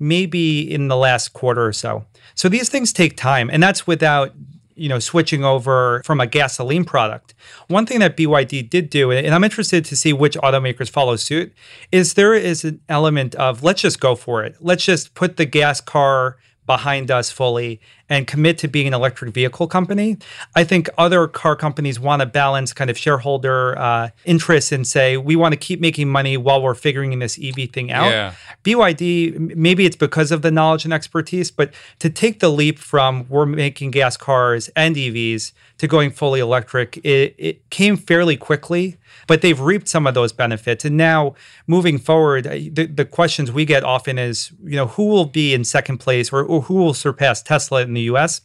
[0.00, 2.06] maybe in the last quarter or so.
[2.34, 4.32] So these things take time, and that's without
[4.76, 7.34] you know switching over from a gasoline product.
[7.68, 11.52] One thing that BYD did do, and I'm interested to see which automakers follow suit,
[11.92, 14.56] is there is an element of let's just go for it.
[14.58, 19.32] Let's just put the gas car behind us fully and commit to being an electric
[19.32, 20.18] vehicle company.
[20.54, 25.16] I think other car companies want to balance kind of shareholder uh, interests and say
[25.16, 28.10] we want to keep making money while we're figuring this EV thing out.
[28.10, 28.34] Yeah.
[28.62, 33.26] BYD, maybe it's because of the knowledge and expertise, but to take the leap from
[33.28, 38.96] we're making gas cars and EVs to going fully electric, it, it came fairly quickly,
[39.26, 40.84] but they've reaped some of those benefits.
[40.84, 41.34] And now
[41.66, 45.64] moving forward, the, the questions we get often is, you know, who will be in
[45.64, 48.40] second place or, or who will surpass Tesla in the US?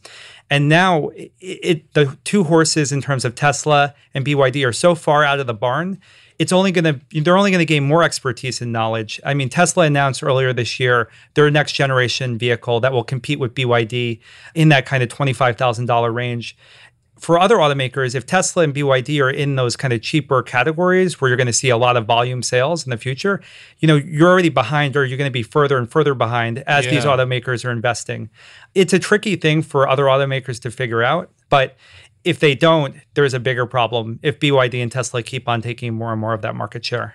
[0.48, 4.94] And now it, it the two horses in terms of Tesla and BYD are so
[4.94, 6.00] far out of the barn
[6.40, 9.20] it's only going to they're only going to gain more expertise and knowledge.
[9.26, 13.54] I mean, Tesla announced earlier this year their next generation vehicle that will compete with
[13.54, 14.20] BYD
[14.54, 16.56] in that kind of $25,000 range.
[17.20, 21.28] For other automakers, if Tesla and BYD are in those kind of cheaper categories where
[21.28, 23.42] you're going to see a lot of volume sales in the future,
[23.78, 26.86] you know, you're already behind or you're going to be further and further behind as
[26.86, 28.30] these automakers are investing.
[28.74, 31.76] It's a tricky thing for other automakers to figure out, but
[32.22, 36.12] if they don't, there's a bigger problem if BYD and Tesla keep on taking more
[36.12, 37.14] and more of that market share.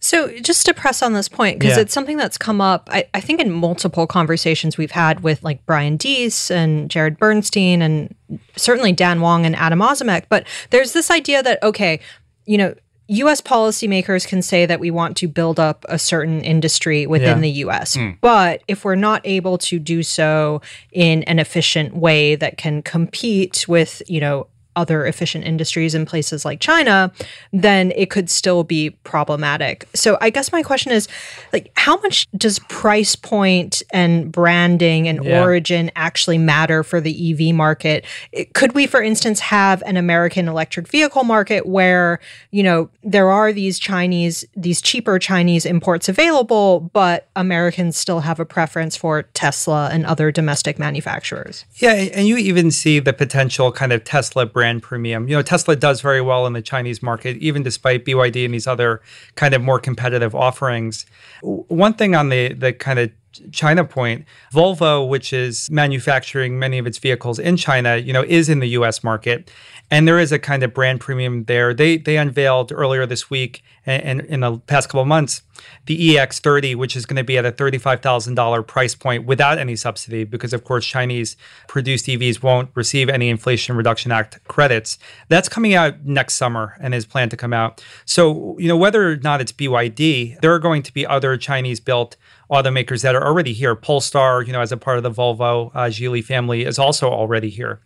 [0.00, 1.82] So, just to press on this point, because Yeah.
[1.82, 5.64] it's something that's come up, I, I think, in multiple conversations we've had with like
[5.66, 8.14] Brian Deese and Jared Bernstein, and
[8.56, 10.24] certainly Dan Wang and Adam Ozimek.
[10.30, 12.00] But there's this idea that, okay,
[12.46, 12.74] you know,
[13.08, 17.40] US policymakers can say that we want to build up a certain industry within Yeah.
[17.42, 17.94] the US.
[17.94, 18.10] Hmm.
[18.20, 20.60] But if we're not able to do so
[20.92, 26.44] in an efficient way that can compete with, you know, other efficient industries in places
[26.44, 27.10] like China,
[27.52, 29.88] then it could still be problematic.
[29.94, 31.08] So I guess my question is
[31.52, 35.42] like how much does price point and branding and Yeah.
[35.42, 38.04] origin actually matter for the EV market?
[38.32, 42.20] It- could we for instance have an American electric vehicle market where,
[42.50, 48.38] you know, there are these Chinese these cheaper Chinese imports available, but Americans still have
[48.38, 51.64] a preference for Tesla and other domestic manufacturers?
[51.76, 55.28] Yeah, and you even see the potential kind of Tesla brand premium.
[55.28, 58.66] You know, Tesla does very well in the Chinese market, even despite BYD and these
[58.66, 59.00] other
[59.34, 61.06] kind of more competitive offerings.
[61.42, 63.10] One thing on the the kind of
[63.52, 68.48] China point, Volvo, which is manufacturing many of its vehicles in China, you know, is
[68.48, 69.02] in the U.S.
[69.04, 69.50] market,
[69.90, 71.74] and there is a kind of brand premium there.
[71.74, 75.42] They they unveiled earlier this week and, in the past couple of months
[75.86, 80.24] the EX30, which is going to be at a $35,000 price point without any subsidy,
[80.24, 81.36] because of course Chinese
[81.68, 84.98] produced EVs won't receive any Inflation Reduction Act credits.
[85.28, 87.82] That's coming out next summer and is planned to come out.
[88.04, 91.80] So, you know, whether or not it's BYD, there are going to be other Chinese
[91.80, 92.16] built
[92.50, 93.74] automakers that are already here.
[93.74, 97.50] Polestar, you know, as a part of the Volvo uh, Geely family, is also already
[97.50, 97.80] here.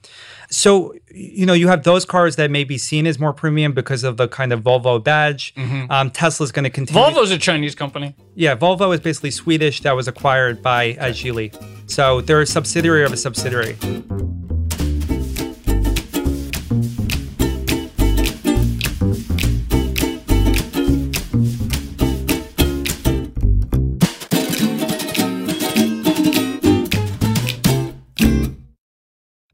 [0.51, 4.03] So, you know, you have those cars that may be seen as more premium because
[4.03, 5.55] of the kind of Volvo badge.
[5.91, 7.01] Um, Tesla's going to continue.
[7.01, 8.17] Volvo's a Chinese company.
[8.35, 11.55] Yeah, Volvo is basically Swedish that was acquired by uh, Geely.
[11.91, 13.77] So they're a subsidiary of a subsidiary.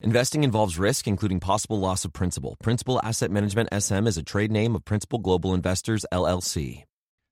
[0.00, 2.56] Investing involves risk, including possible loss of principal.
[2.62, 6.84] Principal Asset Management SM is a trade name of Principal Global Investors, LLC.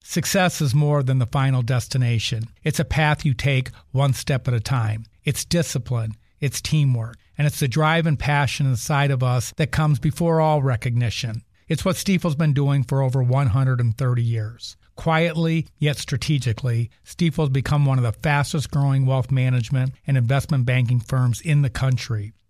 [0.02, 2.48] Success is more than the final destination.
[2.64, 5.04] It's a path you take one step at a time.
[5.22, 10.00] It's discipline, it's teamwork, and it's the drive and passion inside of us that comes
[10.00, 11.44] before all recognition.
[11.68, 14.76] It's what Stifel's been doing for over 130 years.
[14.96, 20.98] Quietly, yet strategically, Stifel's become one of the fastest growing wealth management and investment banking
[20.98, 22.32] firms in the country.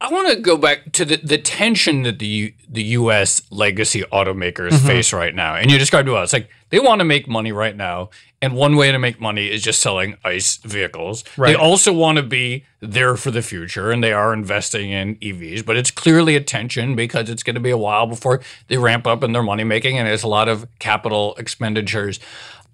[0.00, 3.42] I want to go back to the, the tension that the U, the U.S.
[3.50, 4.86] legacy automakers mm-hmm.
[4.86, 7.76] face right now, and you described to us like they want to make money right
[7.76, 8.10] now,
[8.42, 11.24] and one way to make money is just selling ICE vehicles.
[11.36, 11.50] Right.
[11.50, 15.64] They also want to be there for the future, and they are investing in EVs,
[15.64, 19.06] but it's clearly a tension because it's going to be a while before they ramp
[19.06, 22.20] up in their money making, and it's a lot of capital expenditures.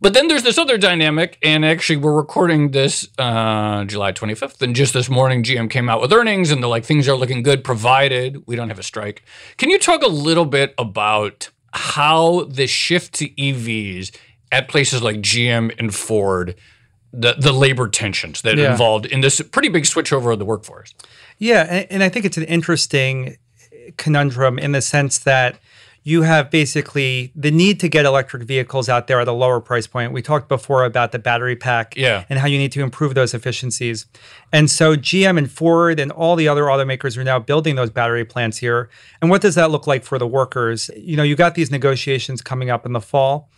[0.02, 4.74] But then there's this other dynamic, and actually, we're recording this uh, July 25th, and
[4.74, 7.62] just this morning, GM came out with earnings, and they're like, things are looking good,
[7.62, 9.22] provided we don't have a strike.
[9.58, 14.16] Can you talk a little bit about how the shift to EVs
[14.50, 16.54] at places like GM and Ford,
[17.12, 18.70] the, the labor tensions that Yeah.
[18.72, 20.94] involved in this pretty big switchover of the workforce?
[21.38, 23.36] Yeah, and, and I think it's an interesting
[23.98, 25.58] conundrum in the sense that
[26.02, 29.86] you have basically the need to get electric vehicles out there at a lower price
[29.86, 30.12] point.
[30.12, 32.24] We talked before about the battery pack Yeah.
[32.30, 34.06] and how you need to improve those efficiencies.
[34.50, 38.24] And so GM and Ford and all the other automakers are now building those battery
[38.24, 38.88] plants here.
[39.20, 40.90] And what does that look like for the workers?
[40.96, 43.50] You know, you got these negotiations coming up in the fall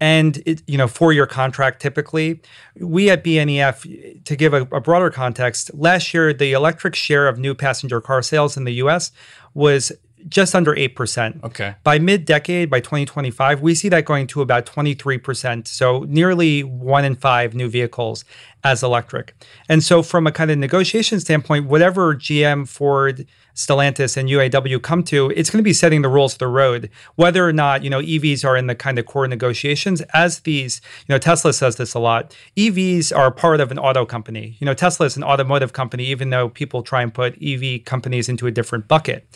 [0.00, 2.40] and it, you know four-year contract typically
[2.78, 7.36] we at bnef to give a, a broader context last year the electric share of
[7.36, 9.10] new passenger car sales in the us
[9.54, 9.90] was
[10.28, 11.74] just under 8% Okay.
[11.84, 17.14] by mid-decade by 2025 we see that going to about 23% so nearly one in
[17.14, 18.24] five new vehicles
[18.64, 19.34] as electric.
[19.68, 23.26] And so from a kind of negotiation standpoint whatever gm ford
[23.58, 26.88] Stellantis and UAW come to, it's going to be setting the rules of the road.
[27.16, 30.80] Whether or not, you know, EVs are in the kind of core negotiations, as these,
[31.00, 32.36] you know, Tesla says this a lot.
[32.56, 34.56] EVs are part of an auto company.
[34.60, 38.28] You know, Tesla is an automotive company, even though people try and put EV companies
[38.28, 39.26] into a different bucket.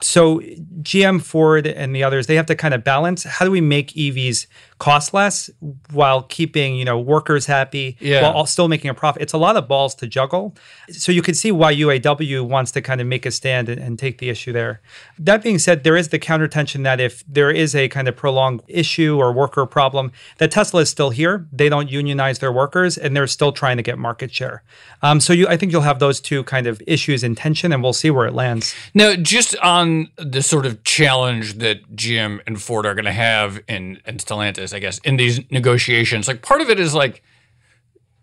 [0.00, 0.40] So
[0.80, 3.92] GM, Ford, and the others, they have to kind of balance how do we make
[3.92, 4.46] EVs
[4.78, 5.48] cost less
[5.90, 8.32] while keeping you know workers happy Yeah.
[8.32, 9.22] while still making a profit.
[9.22, 10.54] It's a lot of balls to juggle.
[10.90, 13.98] So you can see why UAW wants to kind of make a stand and, and
[13.98, 14.80] take the issue there.
[15.18, 18.16] That being said, there is the counter tension that if there is a kind of
[18.16, 21.46] prolonged issue or worker problem, that Tesla is still here.
[21.52, 24.62] They don't unionize their workers, and they're still trying to get market share.
[25.02, 27.82] Um, so you, I think you'll have those two kind of issues in tension, and
[27.82, 28.74] we'll see where it lands.
[28.94, 33.60] Now, just on the sort of challenge that GM and Ford are going to have
[33.68, 37.22] in and Stellantis, I guess, in these negotiations, like part of it is like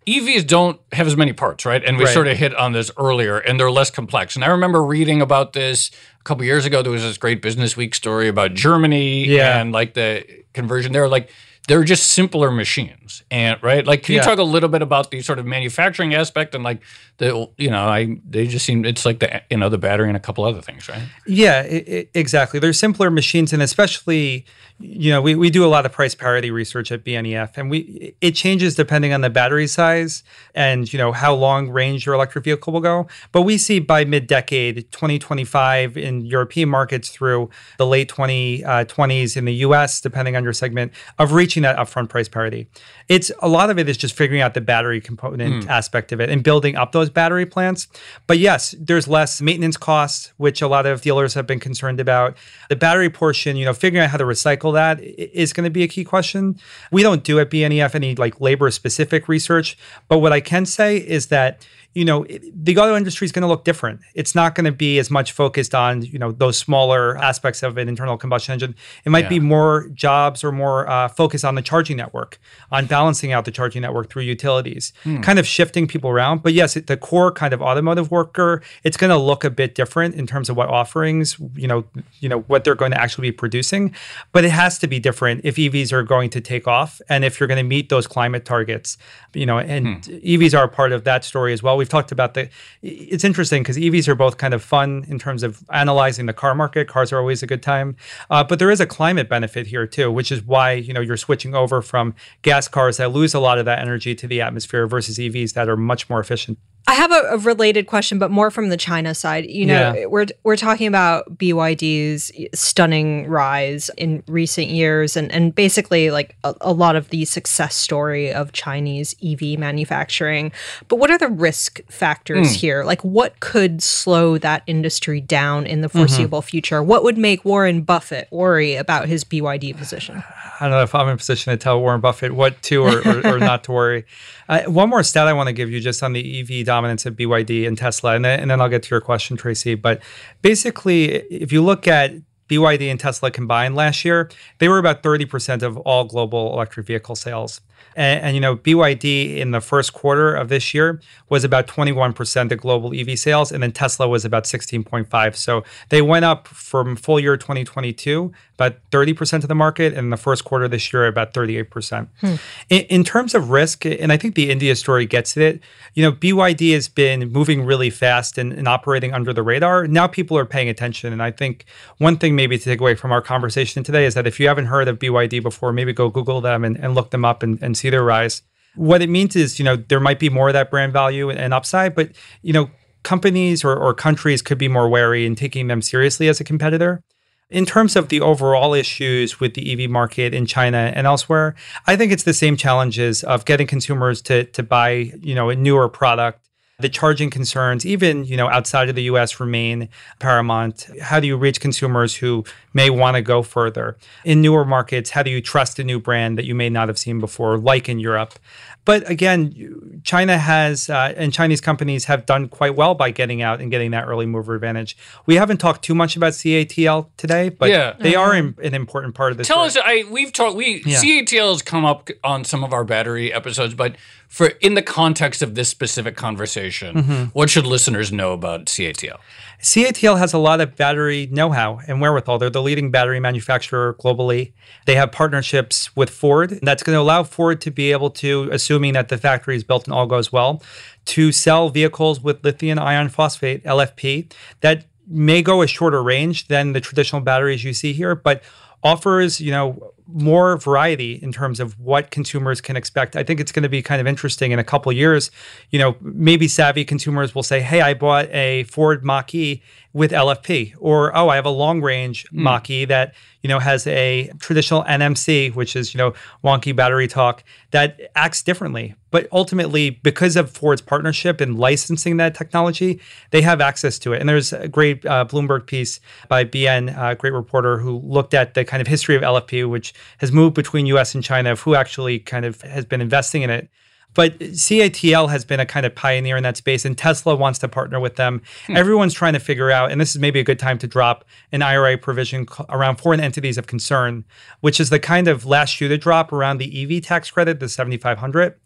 [0.05, 1.81] EVs don't have as many parts, right?
[1.83, 2.13] And we Right.
[2.13, 4.35] sort of hit on this earlier, and they're less complex.
[4.35, 6.81] And I remember reading about this a couple years ago.
[6.81, 9.61] There was this great Business Week story about Germany Yeah.
[9.61, 11.07] and like the conversion there.
[11.07, 11.29] Like
[11.69, 13.87] they're just simpler machines, and right?
[13.87, 16.81] Like, can you talk a little bit about the sort of manufacturing aspect and like
[17.19, 20.17] the you know, I they just seem it's like the you know the battery and
[20.17, 21.03] a couple other things, right?
[21.25, 22.59] Yeah, i i exactly.
[22.59, 24.43] They're simpler machines, and especially,
[24.79, 28.15] you know, we, we do a lot of price parity research at BNEF, and we
[28.21, 30.23] it changes depending on the battery size
[30.55, 33.07] and you know how long range your electric vehicle will go.
[33.31, 39.39] But we see by mid decade, 2025 in European markets through the late 2020s uh,
[39.39, 42.67] in the U.S., depending on your segment, of reaching that upfront price parity.
[43.09, 45.69] It's a lot of it is just figuring out the battery component hmm.
[45.69, 47.87] aspect of it and building up those battery plants.
[48.27, 52.37] But yes, there's less maintenance costs, which a lot of dealers have been concerned about.
[52.69, 55.83] The battery portion, you know, figuring out how to recycle that is going to be
[55.83, 56.59] a key question.
[56.91, 60.97] We don't do at BNEF any like labor specific research, but what I can say
[60.97, 64.01] is that you know the auto industry is going to look different.
[64.15, 67.77] It's not going to be as much focused on you know those smaller aspects of
[67.77, 68.75] an internal combustion engine.
[69.05, 72.39] It might be more jobs or more uh, focus on the charging network
[72.71, 76.41] on balancing out the charging network through utilities kind of shifting people around.
[76.43, 80.15] But yes the core kind of automotive worker it's going to look a bit different
[80.15, 81.83] in terms of what offerings you know
[82.19, 83.93] you know what they're going to actually be producing.
[84.31, 87.39] But it has to be different if evs are going to take off and if
[87.39, 88.97] you're going to meet those climate targets
[89.33, 92.33] you know and evs are a part of that story as well we've talked about
[92.33, 92.49] the
[92.81, 96.55] it's interesting because evs are both kind of fun in terms of analyzing the car
[96.55, 96.87] market.
[96.87, 97.97] Cars are always a good time.
[98.29, 101.17] Uh, but there is a climate benefit here too which is why you know you're
[101.17, 104.87] switching over from gas cars that lose a lot of that energy to the atmosphere
[104.87, 108.51] versus evs that are much more efficient I have a, a related question, but more
[108.51, 109.45] from the China side.
[109.45, 110.05] You know, Yeah.
[110.07, 116.53] we're we're talking about BYD's stunning rise in recent years, and and basically like a,
[116.59, 120.51] a lot of the success story of Chinese EV manufacturing.
[120.89, 122.55] But what are the risk factors hmm.
[122.55, 122.83] here?
[122.83, 125.99] Like, what could slow that industry down in the mm-hmm.
[125.99, 126.83] foreseeable future?
[126.83, 130.21] What would make Warren Buffett worry about his BYD position?
[130.63, 133.05] I don't know if I'm in a position to tell Warren Buffett what to or,
[133.05, 134.05] or, or not to worry.
[134.49, 137.15] Uh, one more stat I want to give you just on the EV dominance of
[137.15, 139.73] BYD and Tesla, and then, and then I'll get to your question, Tracy.
[139.73, 140.01] But
[140.41, 142.11] basically, if you look at
[142.49, 147.15] BYD and Tesla combined last year, they were about 30% of all global electric vehicle
[147.15, 147.61] sales.
[147.95, 152.51] And, and, you know, BYD in the first quarter of this year was about 21%
[152.51, 155.35] of global EV sales, and then Tesla was about 16.5.
[155.35, 160.09] So they went up from full year 2022 about 30% of the market, and in
[160.11, 162.07] the first quarter this year about 38%.
[162.21, 162.35] Hmm.
[162.69, 165.59] In, in terms of risk, and I think the India story gets it,
[165.95, 169.87] you know, BYD has been moving really fast and, and operating under the radar.
[169.87, 171.65] Now people are paying attention, and I think
[171.97, 174.67] one thing maybe to take away from our conversation today is that if you haven't
[174.67, 177.75] heard of BYD before, maybe go Google them and, and look them up and, and
[177.75, 178.41] see their rise.
[178.75, 181.53] What it means is, you know, there might be more of that brand value and
[181.53, 182.11] upside, but,
[182.41, 182.69] you know,
[183.03, 187.03] companies or, or countries could be more wary in taking them seriously as a competitor.
[187.49, 191.55] In terms of the overall issues with the EV market in China and elsewhere,
[191.85, 195.55] I think it's the same challenges of getting consumers to to buy, you know, a
[195.55, 196.42] newer product.
[196.79, 200.89] The charging concerns, even you know, outside of the U.S., remain paramount.
[201.01, 202.43] How do you reach consumers who
[202.73, 203.95] may want to go further
[204.25, 205.11] in newer markets?
[205.11, 207.87] How do you trust a new brand that you may not have seen before, like
[207.87, 208.39] in Europe?
[208.85, 213.61] But again, China has uh, and Chinese companies have done quite well by getting out
[213.61, 214.97] and getting that early mover advantage.
[215.27, 217.93] We haven't talked too much about CATL today, but Yeah.
[217.99, 219.47] they are in, an important part of this.
[219.47, 220.57] Tell us, I we've talked.
[220.57, 220.99] We Yeah.
[220.99, 223.95] CATL has come up on some of our battery episodes, but
[224.33, 227.23] for in the context of this specific conversation, Mm-hmm.
[227.37, 229.17] what should listeners know about CATL?
[229.61, 232.39] CATL has a lot of battery know-how and wherewithal.
[232.39, 234.53] They're the leading battery manufacturer globally.
[234.87, 236.51] They have partnerships with Ford.
[236.51, 239.63] And that's going to allow Ford to be able to, assuming that the factory is
[239.63, 240.63] built and all goes well,
[241.05, 244.31] to sell vehicles with lithium iron phosphate (LFP)
[244.61, 248.41] that may go a shorter range than the traditional batteries you see here, but
[248.81, 253.15] offers, you know, more variety in terms of what consumers can expect.
[253.15, 255.31] I think it's going to be kind of interesting in a couple years.
[255.71, 259.61] You know, maybe savvy consumers will say, "Hey, I bought a Ford Mach-E
[259.91, 262.39] with LFP," or "Oh, I have a long range mm.
[262.43, 267.43] Mach-E that you know has a traditional NMC, which is you know wonky battery talk
[267.71, 272.99] that acts differently." But ultimately, because of Ford's partnership and licensing that technology,
[273.29, 274.19] they have access to it.
[274.19, 275.99] And there's a great uh, Bloomberg piece
[276.29, 279.93] by BN, a great reporter, who looked at the kind of history of LFP, which
[280.19, 283.49] has moved between US and China of who actually kind of has been investing in
[283.49, 283.69] it.
[284.13, 287.67] But CATL has been a kind of pioneer in that space, and Tesla wants to
[287.67, 288.41] partner with them.
[288.67, 288.77] Hmm.
[288.77, 291.61] Everyone's trying to figure out, and this is maybe a good time to drop an
[291.61, 294.23] IRA provision around foreign entities of concern,
[294.61, 297.69] which is the kind of last shoe to drop around the EV tax credit, the
[297.69, 298.59] 7500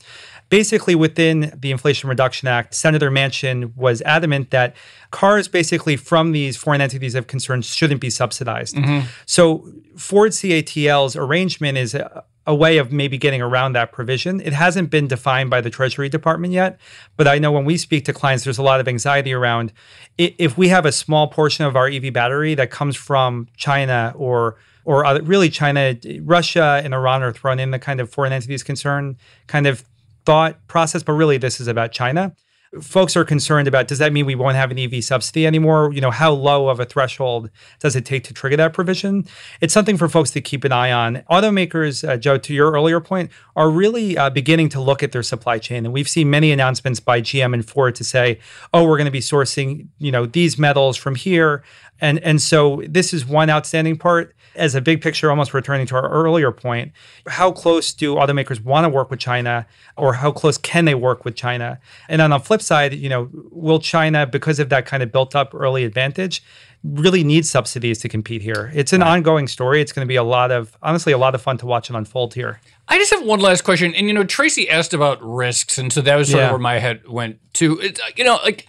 [0.49, 4.75] basically within the Inflation Reduction Act, Senator Manchin was adamant that
[5.11, 8.75] cars basically from these foreign entities of concern shouldn't be subsidized.
[8.75, 9.07] Mm-hmm.
[9.25, 14.39] So Ford CATL's arrangement is a, a way of maybe getting around that provision.
[14.39, 16.79] It hasn't been defined by the Treasury Department yet,
[17.17, 19.73] but I know when we speak to clients, there's a lot of anxiety around
[20.17, 24.57] if we have a small portion of our EV battery that comes from China or
[24.85, 29.17] or really China, Russia, and Iran are thrown in the kind of foreign entities concern
[29.47, 29.83] kind of
[30.27, 32.35] thought process, but really this is about China.
[32.81, 35.91] Folks are concerned about does that mean we won't have an EV subsidy anymore?
[35.93, 37.49] You know, how low of a threshold
[37.79, 39.25] does it take to trigger that provision?
[39.61, 41.23] It's something for folks to keep an eye on.
[41.29, 45.23] Automakers, uh, Joe, to your earlier point, are really uh, beginning to look at their
[45.23, 48.39] supply chain, and we've seen many announcements by GM and Ford to say,
[48.73, 51.63] "Oh, we're going to be sourcing, you know, these metals from here."
[51.99, 54.33] And and so this is one outstanding part.
[54.55, 56.91] As a big picture, almost returning to our earlier point,
[57.27, 61.23] how close do automakers want to work with China, or how close can they work
[61.25, 61.79] with China?
[62.09, 65.35] And on the flip side, you know, will China, because of that kind of built
[65.35, 66.43] up early advantage,
[66.83, 68.71] really need subsidies to compete here?
[68.73, 69.09] It's an right.
[69.09, 69.81] ongoing story.
[69.81, 71.95] It's going to be a lot of honestly a lot of fun to watch it
[71.95, 72.59] unfold here.
[72.87, 76.01] I just have one last question, and you know, Tracy asked about risks, and so
[76.01, 76.45] that was sort yeah.
[76.45, 77.79] of where my head went to.
[77.79, 78.67] It's, uh, you know, like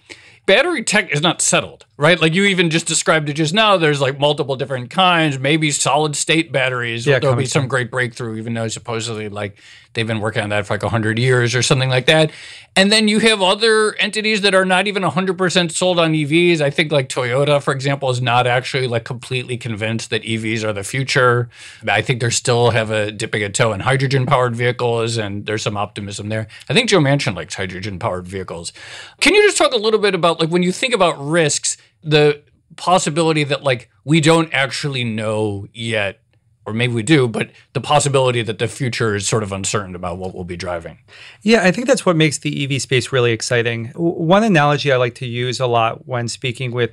[0.49, 2.19] battery tech is not settled, right?
[2.19, 3.77] Like you even just described it just now.
[3.77, 7.05] There's like multiple different kinds, maybe solid state batteries.
[7.05, 9.59] Yeah, there'll be some great breakthrough, even though supposedly like
[9.93, 12.31] they've been working on that for like 100 years or something like that.
[12.75, 16.61] And then you have other entities that are not even 100% sold on EVs.
[16.61, 20.73] I think like Toyota, for example, is not actually like completely convinced that EVs are
[20.73, 21.49] the future.
[21.87, 25.63] I think they still have a dipping a toe in hydrogen powered vehicles, and there's
[25.63, 26.47] some optimism there.
[26.69, 28.71] I think Joe Manchin likes hydrogen powered vehicles.
[29.19, 32.43] Can you just talk a little bit about like when you think about risks, the
[32.75, 36.21] possibility that like we don't actually know yet
[36.69, 40.19] or maybe we do, but the possibility that the future is sort of uncertain about
[40.19, 40.99] what we'll be driving.
[41.41, 43.85] Yeah, I think that's what makes the EV space really exciting.
[43.95, 46.91] One analogy I like to use a lot when speaking with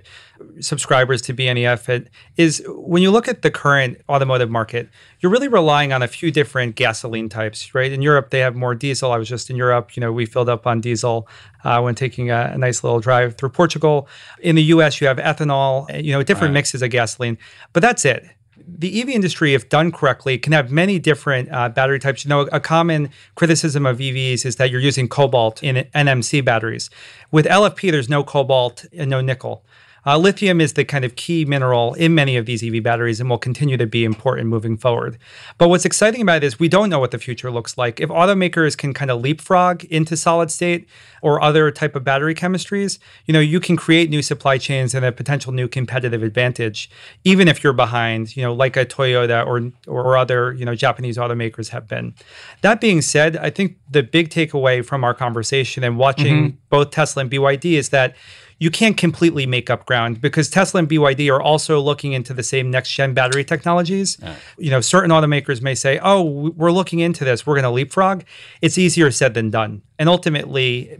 [0.60, 4.88] subscribers to BNEF is when you look at the current automotive market,
[5.20, 7.92] you're really relying on a few different gasoline types, right?
[7.92, 9.12] In Europe, they have more diesel.
[9.12, 9.94] I was just in Europe.
[9.94, 11.28] You know, we filled up on diesel
[11.64, 14.08] uh, when taking a, a, nice little drive through Portugal.
[14.40, 15.86] In the U.S., you have ethanol.
[16.02, 16.60] You know, different right.
[16.60, 17.36] mixes of gasoline,
[17.72, 18.35] but that's it
[18.66, 22.24] the EV industry, if done correctly, can have many different uh, battery types.
[22.24, 26.90] You know, a common criticism of EVs is that you're using cobalt in NMC batteries.
[27.30, 29.64] With LFP, there's no cobalt and no nickel.
[30.06, 33.28] Uh, lithium is the kind of key mineral in many of these EV batteries and
[33.28, 35.18] will continue to be important moving forward.
[35.58, 38.00] But what's exciting about it is we don't know what the future looks like.
[38.00, 40.88] If automakers can kind of leapfrog into solid state
[41.22, 45.04] or other type of battery chemistries, you know, you can create new supply chains and
[45.04, 46.88] a potential new competitive advantage,
[47.24, 51.16] even if you're behind, you know, like a Toyota or or other, you know, Japanese
[51.16, 52.14] automakers have been.
[52.60, 56.56] That being said, I think the big takeaway from our conversation and watching mm-hmm.
[56.70, 58.14] both Tesla and BYD is that
[58.58, 62.42] you can't completely make up ground because Tesla and BYD are also looking into the
[62.42, 64.16] same next gen battery technologies.
[64.20, 64.34] Yeah.
[64.58, 67.46] You know, certain automakers may say, "Oh, we're looking into this.
[67.46, 68.24] We're going to leapfrog."
[68.62, 69.82] It's easier said than done.
[69.98, 70.96] And ultimately,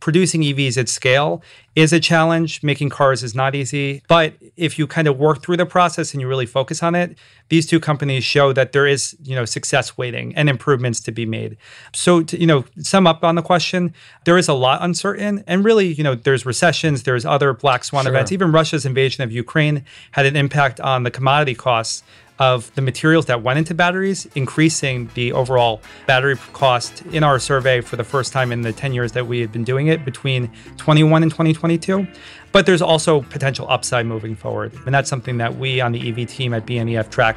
[0.00, 1.42] producing EVs at scale
[1.74, 2.62] is a challenge.
[2.62, 4.02] Making cars is not easy.
[4.08, 7.16] But if you kind of work through the process and you really focus on it,
[7.48, 11.26] these two companies show that there is, you know, success waiting and improvements to be
[11.26, 11.56] made.
[11.92, 13.94] So to, you know, sum up on the question,
[14.24, 15.44] there is a lot uncertain.
[15.46, 18.12] And really, you know, there's recessions, there's other black swan sure.
[18.12, 18.32] events.
[18.32, 22.02] Even Russia's invasion of Ukraine had an impact on the commodity costs
[22.38, 27.80] of the materials that went into batteries, increasing the overall battery cost in our survey
[27.80, 30.50] for the first time in the 10 years that we had been doing it between
[30.76, 32.06] 21 and 2022.
[32.52, 34.72] But there's also potential upside moving forward.
[34.86, 37.36] And that's something that we on the EV team at BNEF track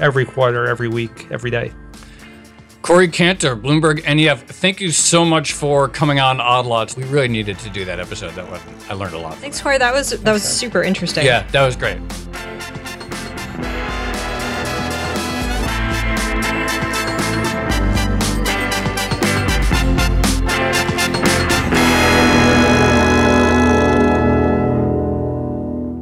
[0.00, 1.72] every quarter, every week, every day.
[2.82, 6.96] Corey Cantor, Bloomberg NEF, thank you so much for coming on Odd Lots.
[6.96, 8.32] We really needed to do that episode.
[8.34, 9.36] That one, I learned a lot.
[9.36, 9.78] Thanks, Corey.
[9.78, 11.26] That was that was super interesting.
[11.26, 11.98] Yeah, that was great.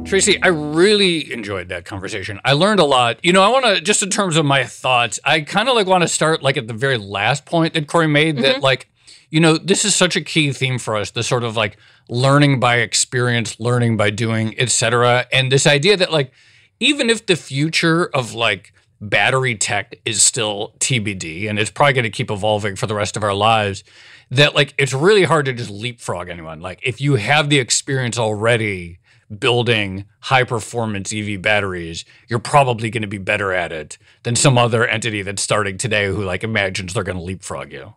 [0.07, 2.39] Tracy, I really enjoyed that conversation.
[2.45, 3.19] I learned a lot.
[3.23, 5.85] You know, I want to just in terms of my thoughts, I kind of like
[5.85, 8.43] want to start like at the very last point that Corey made mm-hmm.
[8.43, 8.89] that like,
[9.29, 11.77] you know, this is such a key theme for us, the sort of like
[12.07, 15.27] learning by experience, learning by doing, etc.
[15.33, 16.31] And this idea that like
[16.79, 22.03] even if the future of like battery tech is still TBD and it's probably going
[22.03, 23.83] to keep evolving for the rest of our lives,
[24.31, 26.61] that like it's really hard to just leapfrog anyone.
[26.61, 28.99] Like if you have the experience already,
[29.39, 34.57] building high performance EV batteries, you're probably going to be better at it than some
[34.57, 37.93] other entity that's starting today who like imagines they're going to leapfrog you.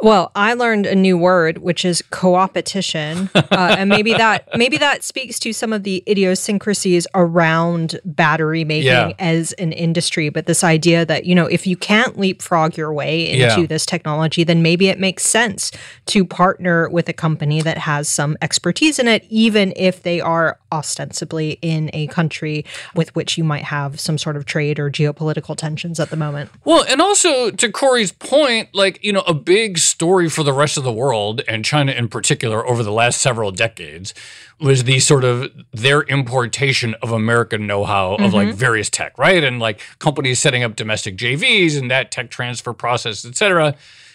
[0.00, 5.04] Well, I learned a new word, which is coopetition, uh, and maybe that maybe that
[5.04, 9.12] speaks to some of the idiosyncrasies around battery making yeah.
[9.18, 10.28] as an industry.
[10.28, 13.66] But this idea that you know, if you can't leapfrog your way into yeah.
[13.66, 15.70] this technology, then maybe it makes sense
[16.06, 20.58] to partner with a company that has some expertise in it, even if they are
[20.70, 25.56] ostensibly in a country with which you might have some sort of trade or geopolitical
[25.56, 26.50] tensions at the moment.
[26.64, 30.76] Well, and also to Corey's point, like you know, a big story for the rest
[30.76, 34.12] of the world and China in particular over the last several decades
[34.60, 38.34] was the sort of their importation of American know-how of mm-hmm.
[38.34, 39.42] like various tech, right?
[39.42, 43.74] And like companies setting up domestic JVs and that tech transfer process, et cetera.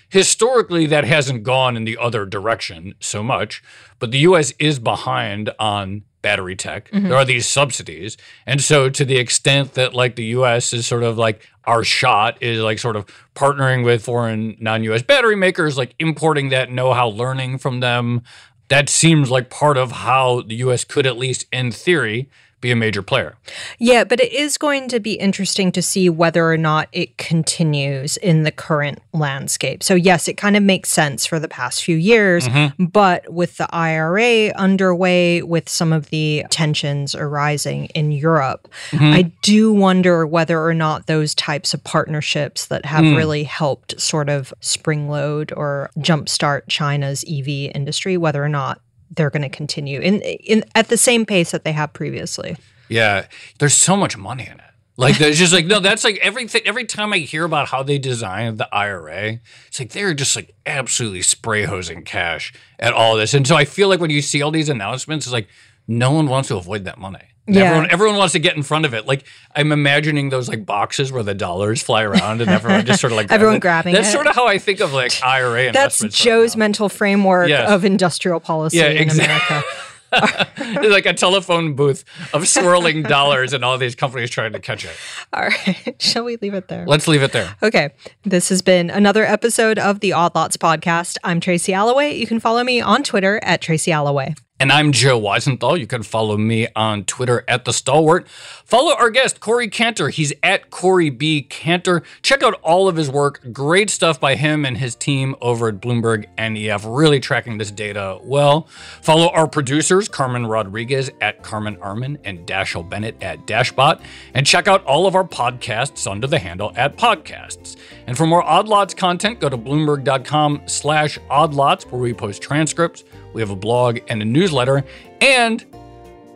[0.09, 3.63] Historically, that hasn't gone in the other direction so much,
[3.97, 6.89] but the US is behind on battery tech.
[6.89, 7.09] Mm-hmm.
[7.09, 8.17] There are these subsidies.
[8.47, 12.41] And so to the extent that like the US is sort of like our shot
[12.41, 13.05] is like sort of
[13.35, 18.23] partnering with foreign non-US battery makers, like importing that know-how, learning from them.
[18.69, 22.29] That seems like part of how the US could at least in theory
[22.63, 23.35] be a major player.
[23.77, 28.17] Yeah, but it is going to be interesting to see whether or not it continues
[28.17, 29.83] in the current landscape.
[29.83, 32.85] So, yes, it kind of makes sense for the past few years, mm-hmm.
[32.85, 39.03] but with the IRA underway, with some of the tensions arising in Europe, mm-hmm.
[39.03, 43.17] I do wonder whether or not those types of partnerships that have mm.
[43.17, 48.79] really helped sort of spring load or jumpstart China's EV industry, whether or not
[49.15, 52.57] they're going to continue in in at the same pace that they have previously.
[52.89, 53.27] Yeah,
[53.59, 54.73] there's so much money in it.
[54.95, 56.61] Like there's just like no, that's like everything.
[56.65, 60.53] Every time I hear about how they designed the IRA, it's like they're just like
[60.65, 63.33] absolutely spray hosing cash at all this.
[63.33, 65.47] And so I feel like when you see all these announcements, it's like
[65.87, 67.32] no one wants to avoid that money.
[67.45, 67.63] Yeah.
[67.63, 69.05] Everyone, everyone wants to get in front of it.
[69.05, 73.11] Like I'm imagining those like boxes where the dollars fly around and everyone just sort
[73.11, 73.93] of like everyone grabbing.
[73.93, 74.11] That's it.
[74.11, 75.65] sort of how I think of like IRA.
[75.65, 76.15] Investments.
[76.15, 77.69] That's Joe's mental framework yes.
[77.69, 79.63] of industrial policy yeah, in America.
[80.15, 84.85] It's like a telephone booth of swirling dollars and all these companies trying to catch
[84.85, 84.91] it.
[85.33, 85.95] All right.
[85.99, 86.85] Shall we leave it there?
[86.85, 87.55] Let's leave it there.
[87.63, 87.89] Okay.
[88.23, 91.17] This has been another episode of the Odd Lots podcast.
[91.23, 92.13] I'm Tracy Alloway.
[92.13, 94.35] You can follow me on Twitter at Tracy Alloway.
[94.63, 95.77] And I'm Joe Weisenthal.
[95.77, 98.29] You can follow me on Twitter at The Stalwart.
[98.29, 100.07] Follow our guest, Corey Cantor.
[100.07, 101.41] He's at Corey B.
[101.41, 102.01] Cantor.
[102.21, 103.41] Check out all of his work.
[103.51, 108.17] Great stuff by him and his team over at Bloomberg NEF, really tracking this data
[108.23, 108.69] well.
[109.01, 114.01] Follow our producers, Carmen Rodriguez at Carmen Armin and Dashiell Bennett at Dashbot.
[114.33, 117.75] And check out all of our podcasts under the handle at Podcasts.
[118.07, 122.41] And for more Odd Lots content, go to Bloomberg.com slash Odd Lots, where we post
[122.41, 123.03] transcripts
[123.33, 124.83] we have a blog and a newsletter.
[125.21, 125.65] And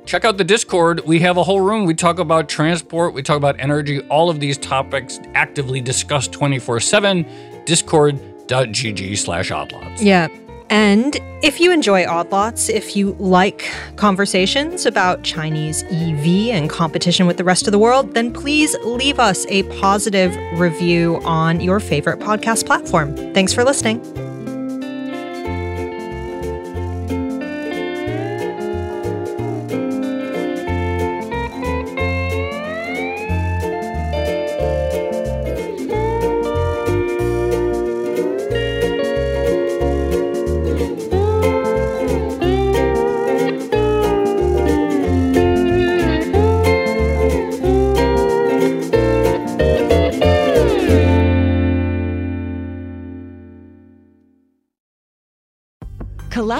[0.05, 1.01] check out the Discord.
[1.05, 1.85] We have a whole room.
[1.85, 6.79] We talk about transport, we talk about energy, all of these topics actively discussed 24
[6.79, 7.25] 7.
[7.65, 10.01] Discord.gg slash oddlots.
[10.01, 10.27] Yeah.
[10.69, 17.37] And if you enjoy Oddlots, if you like conversations about Chinese EV and competition with
[17.37, 22.19] the rest of the world, then please leave us a positive review on your favorite
[22.19, 23.15] podcast platform.
[23.33, 24.01] Thanks for listening.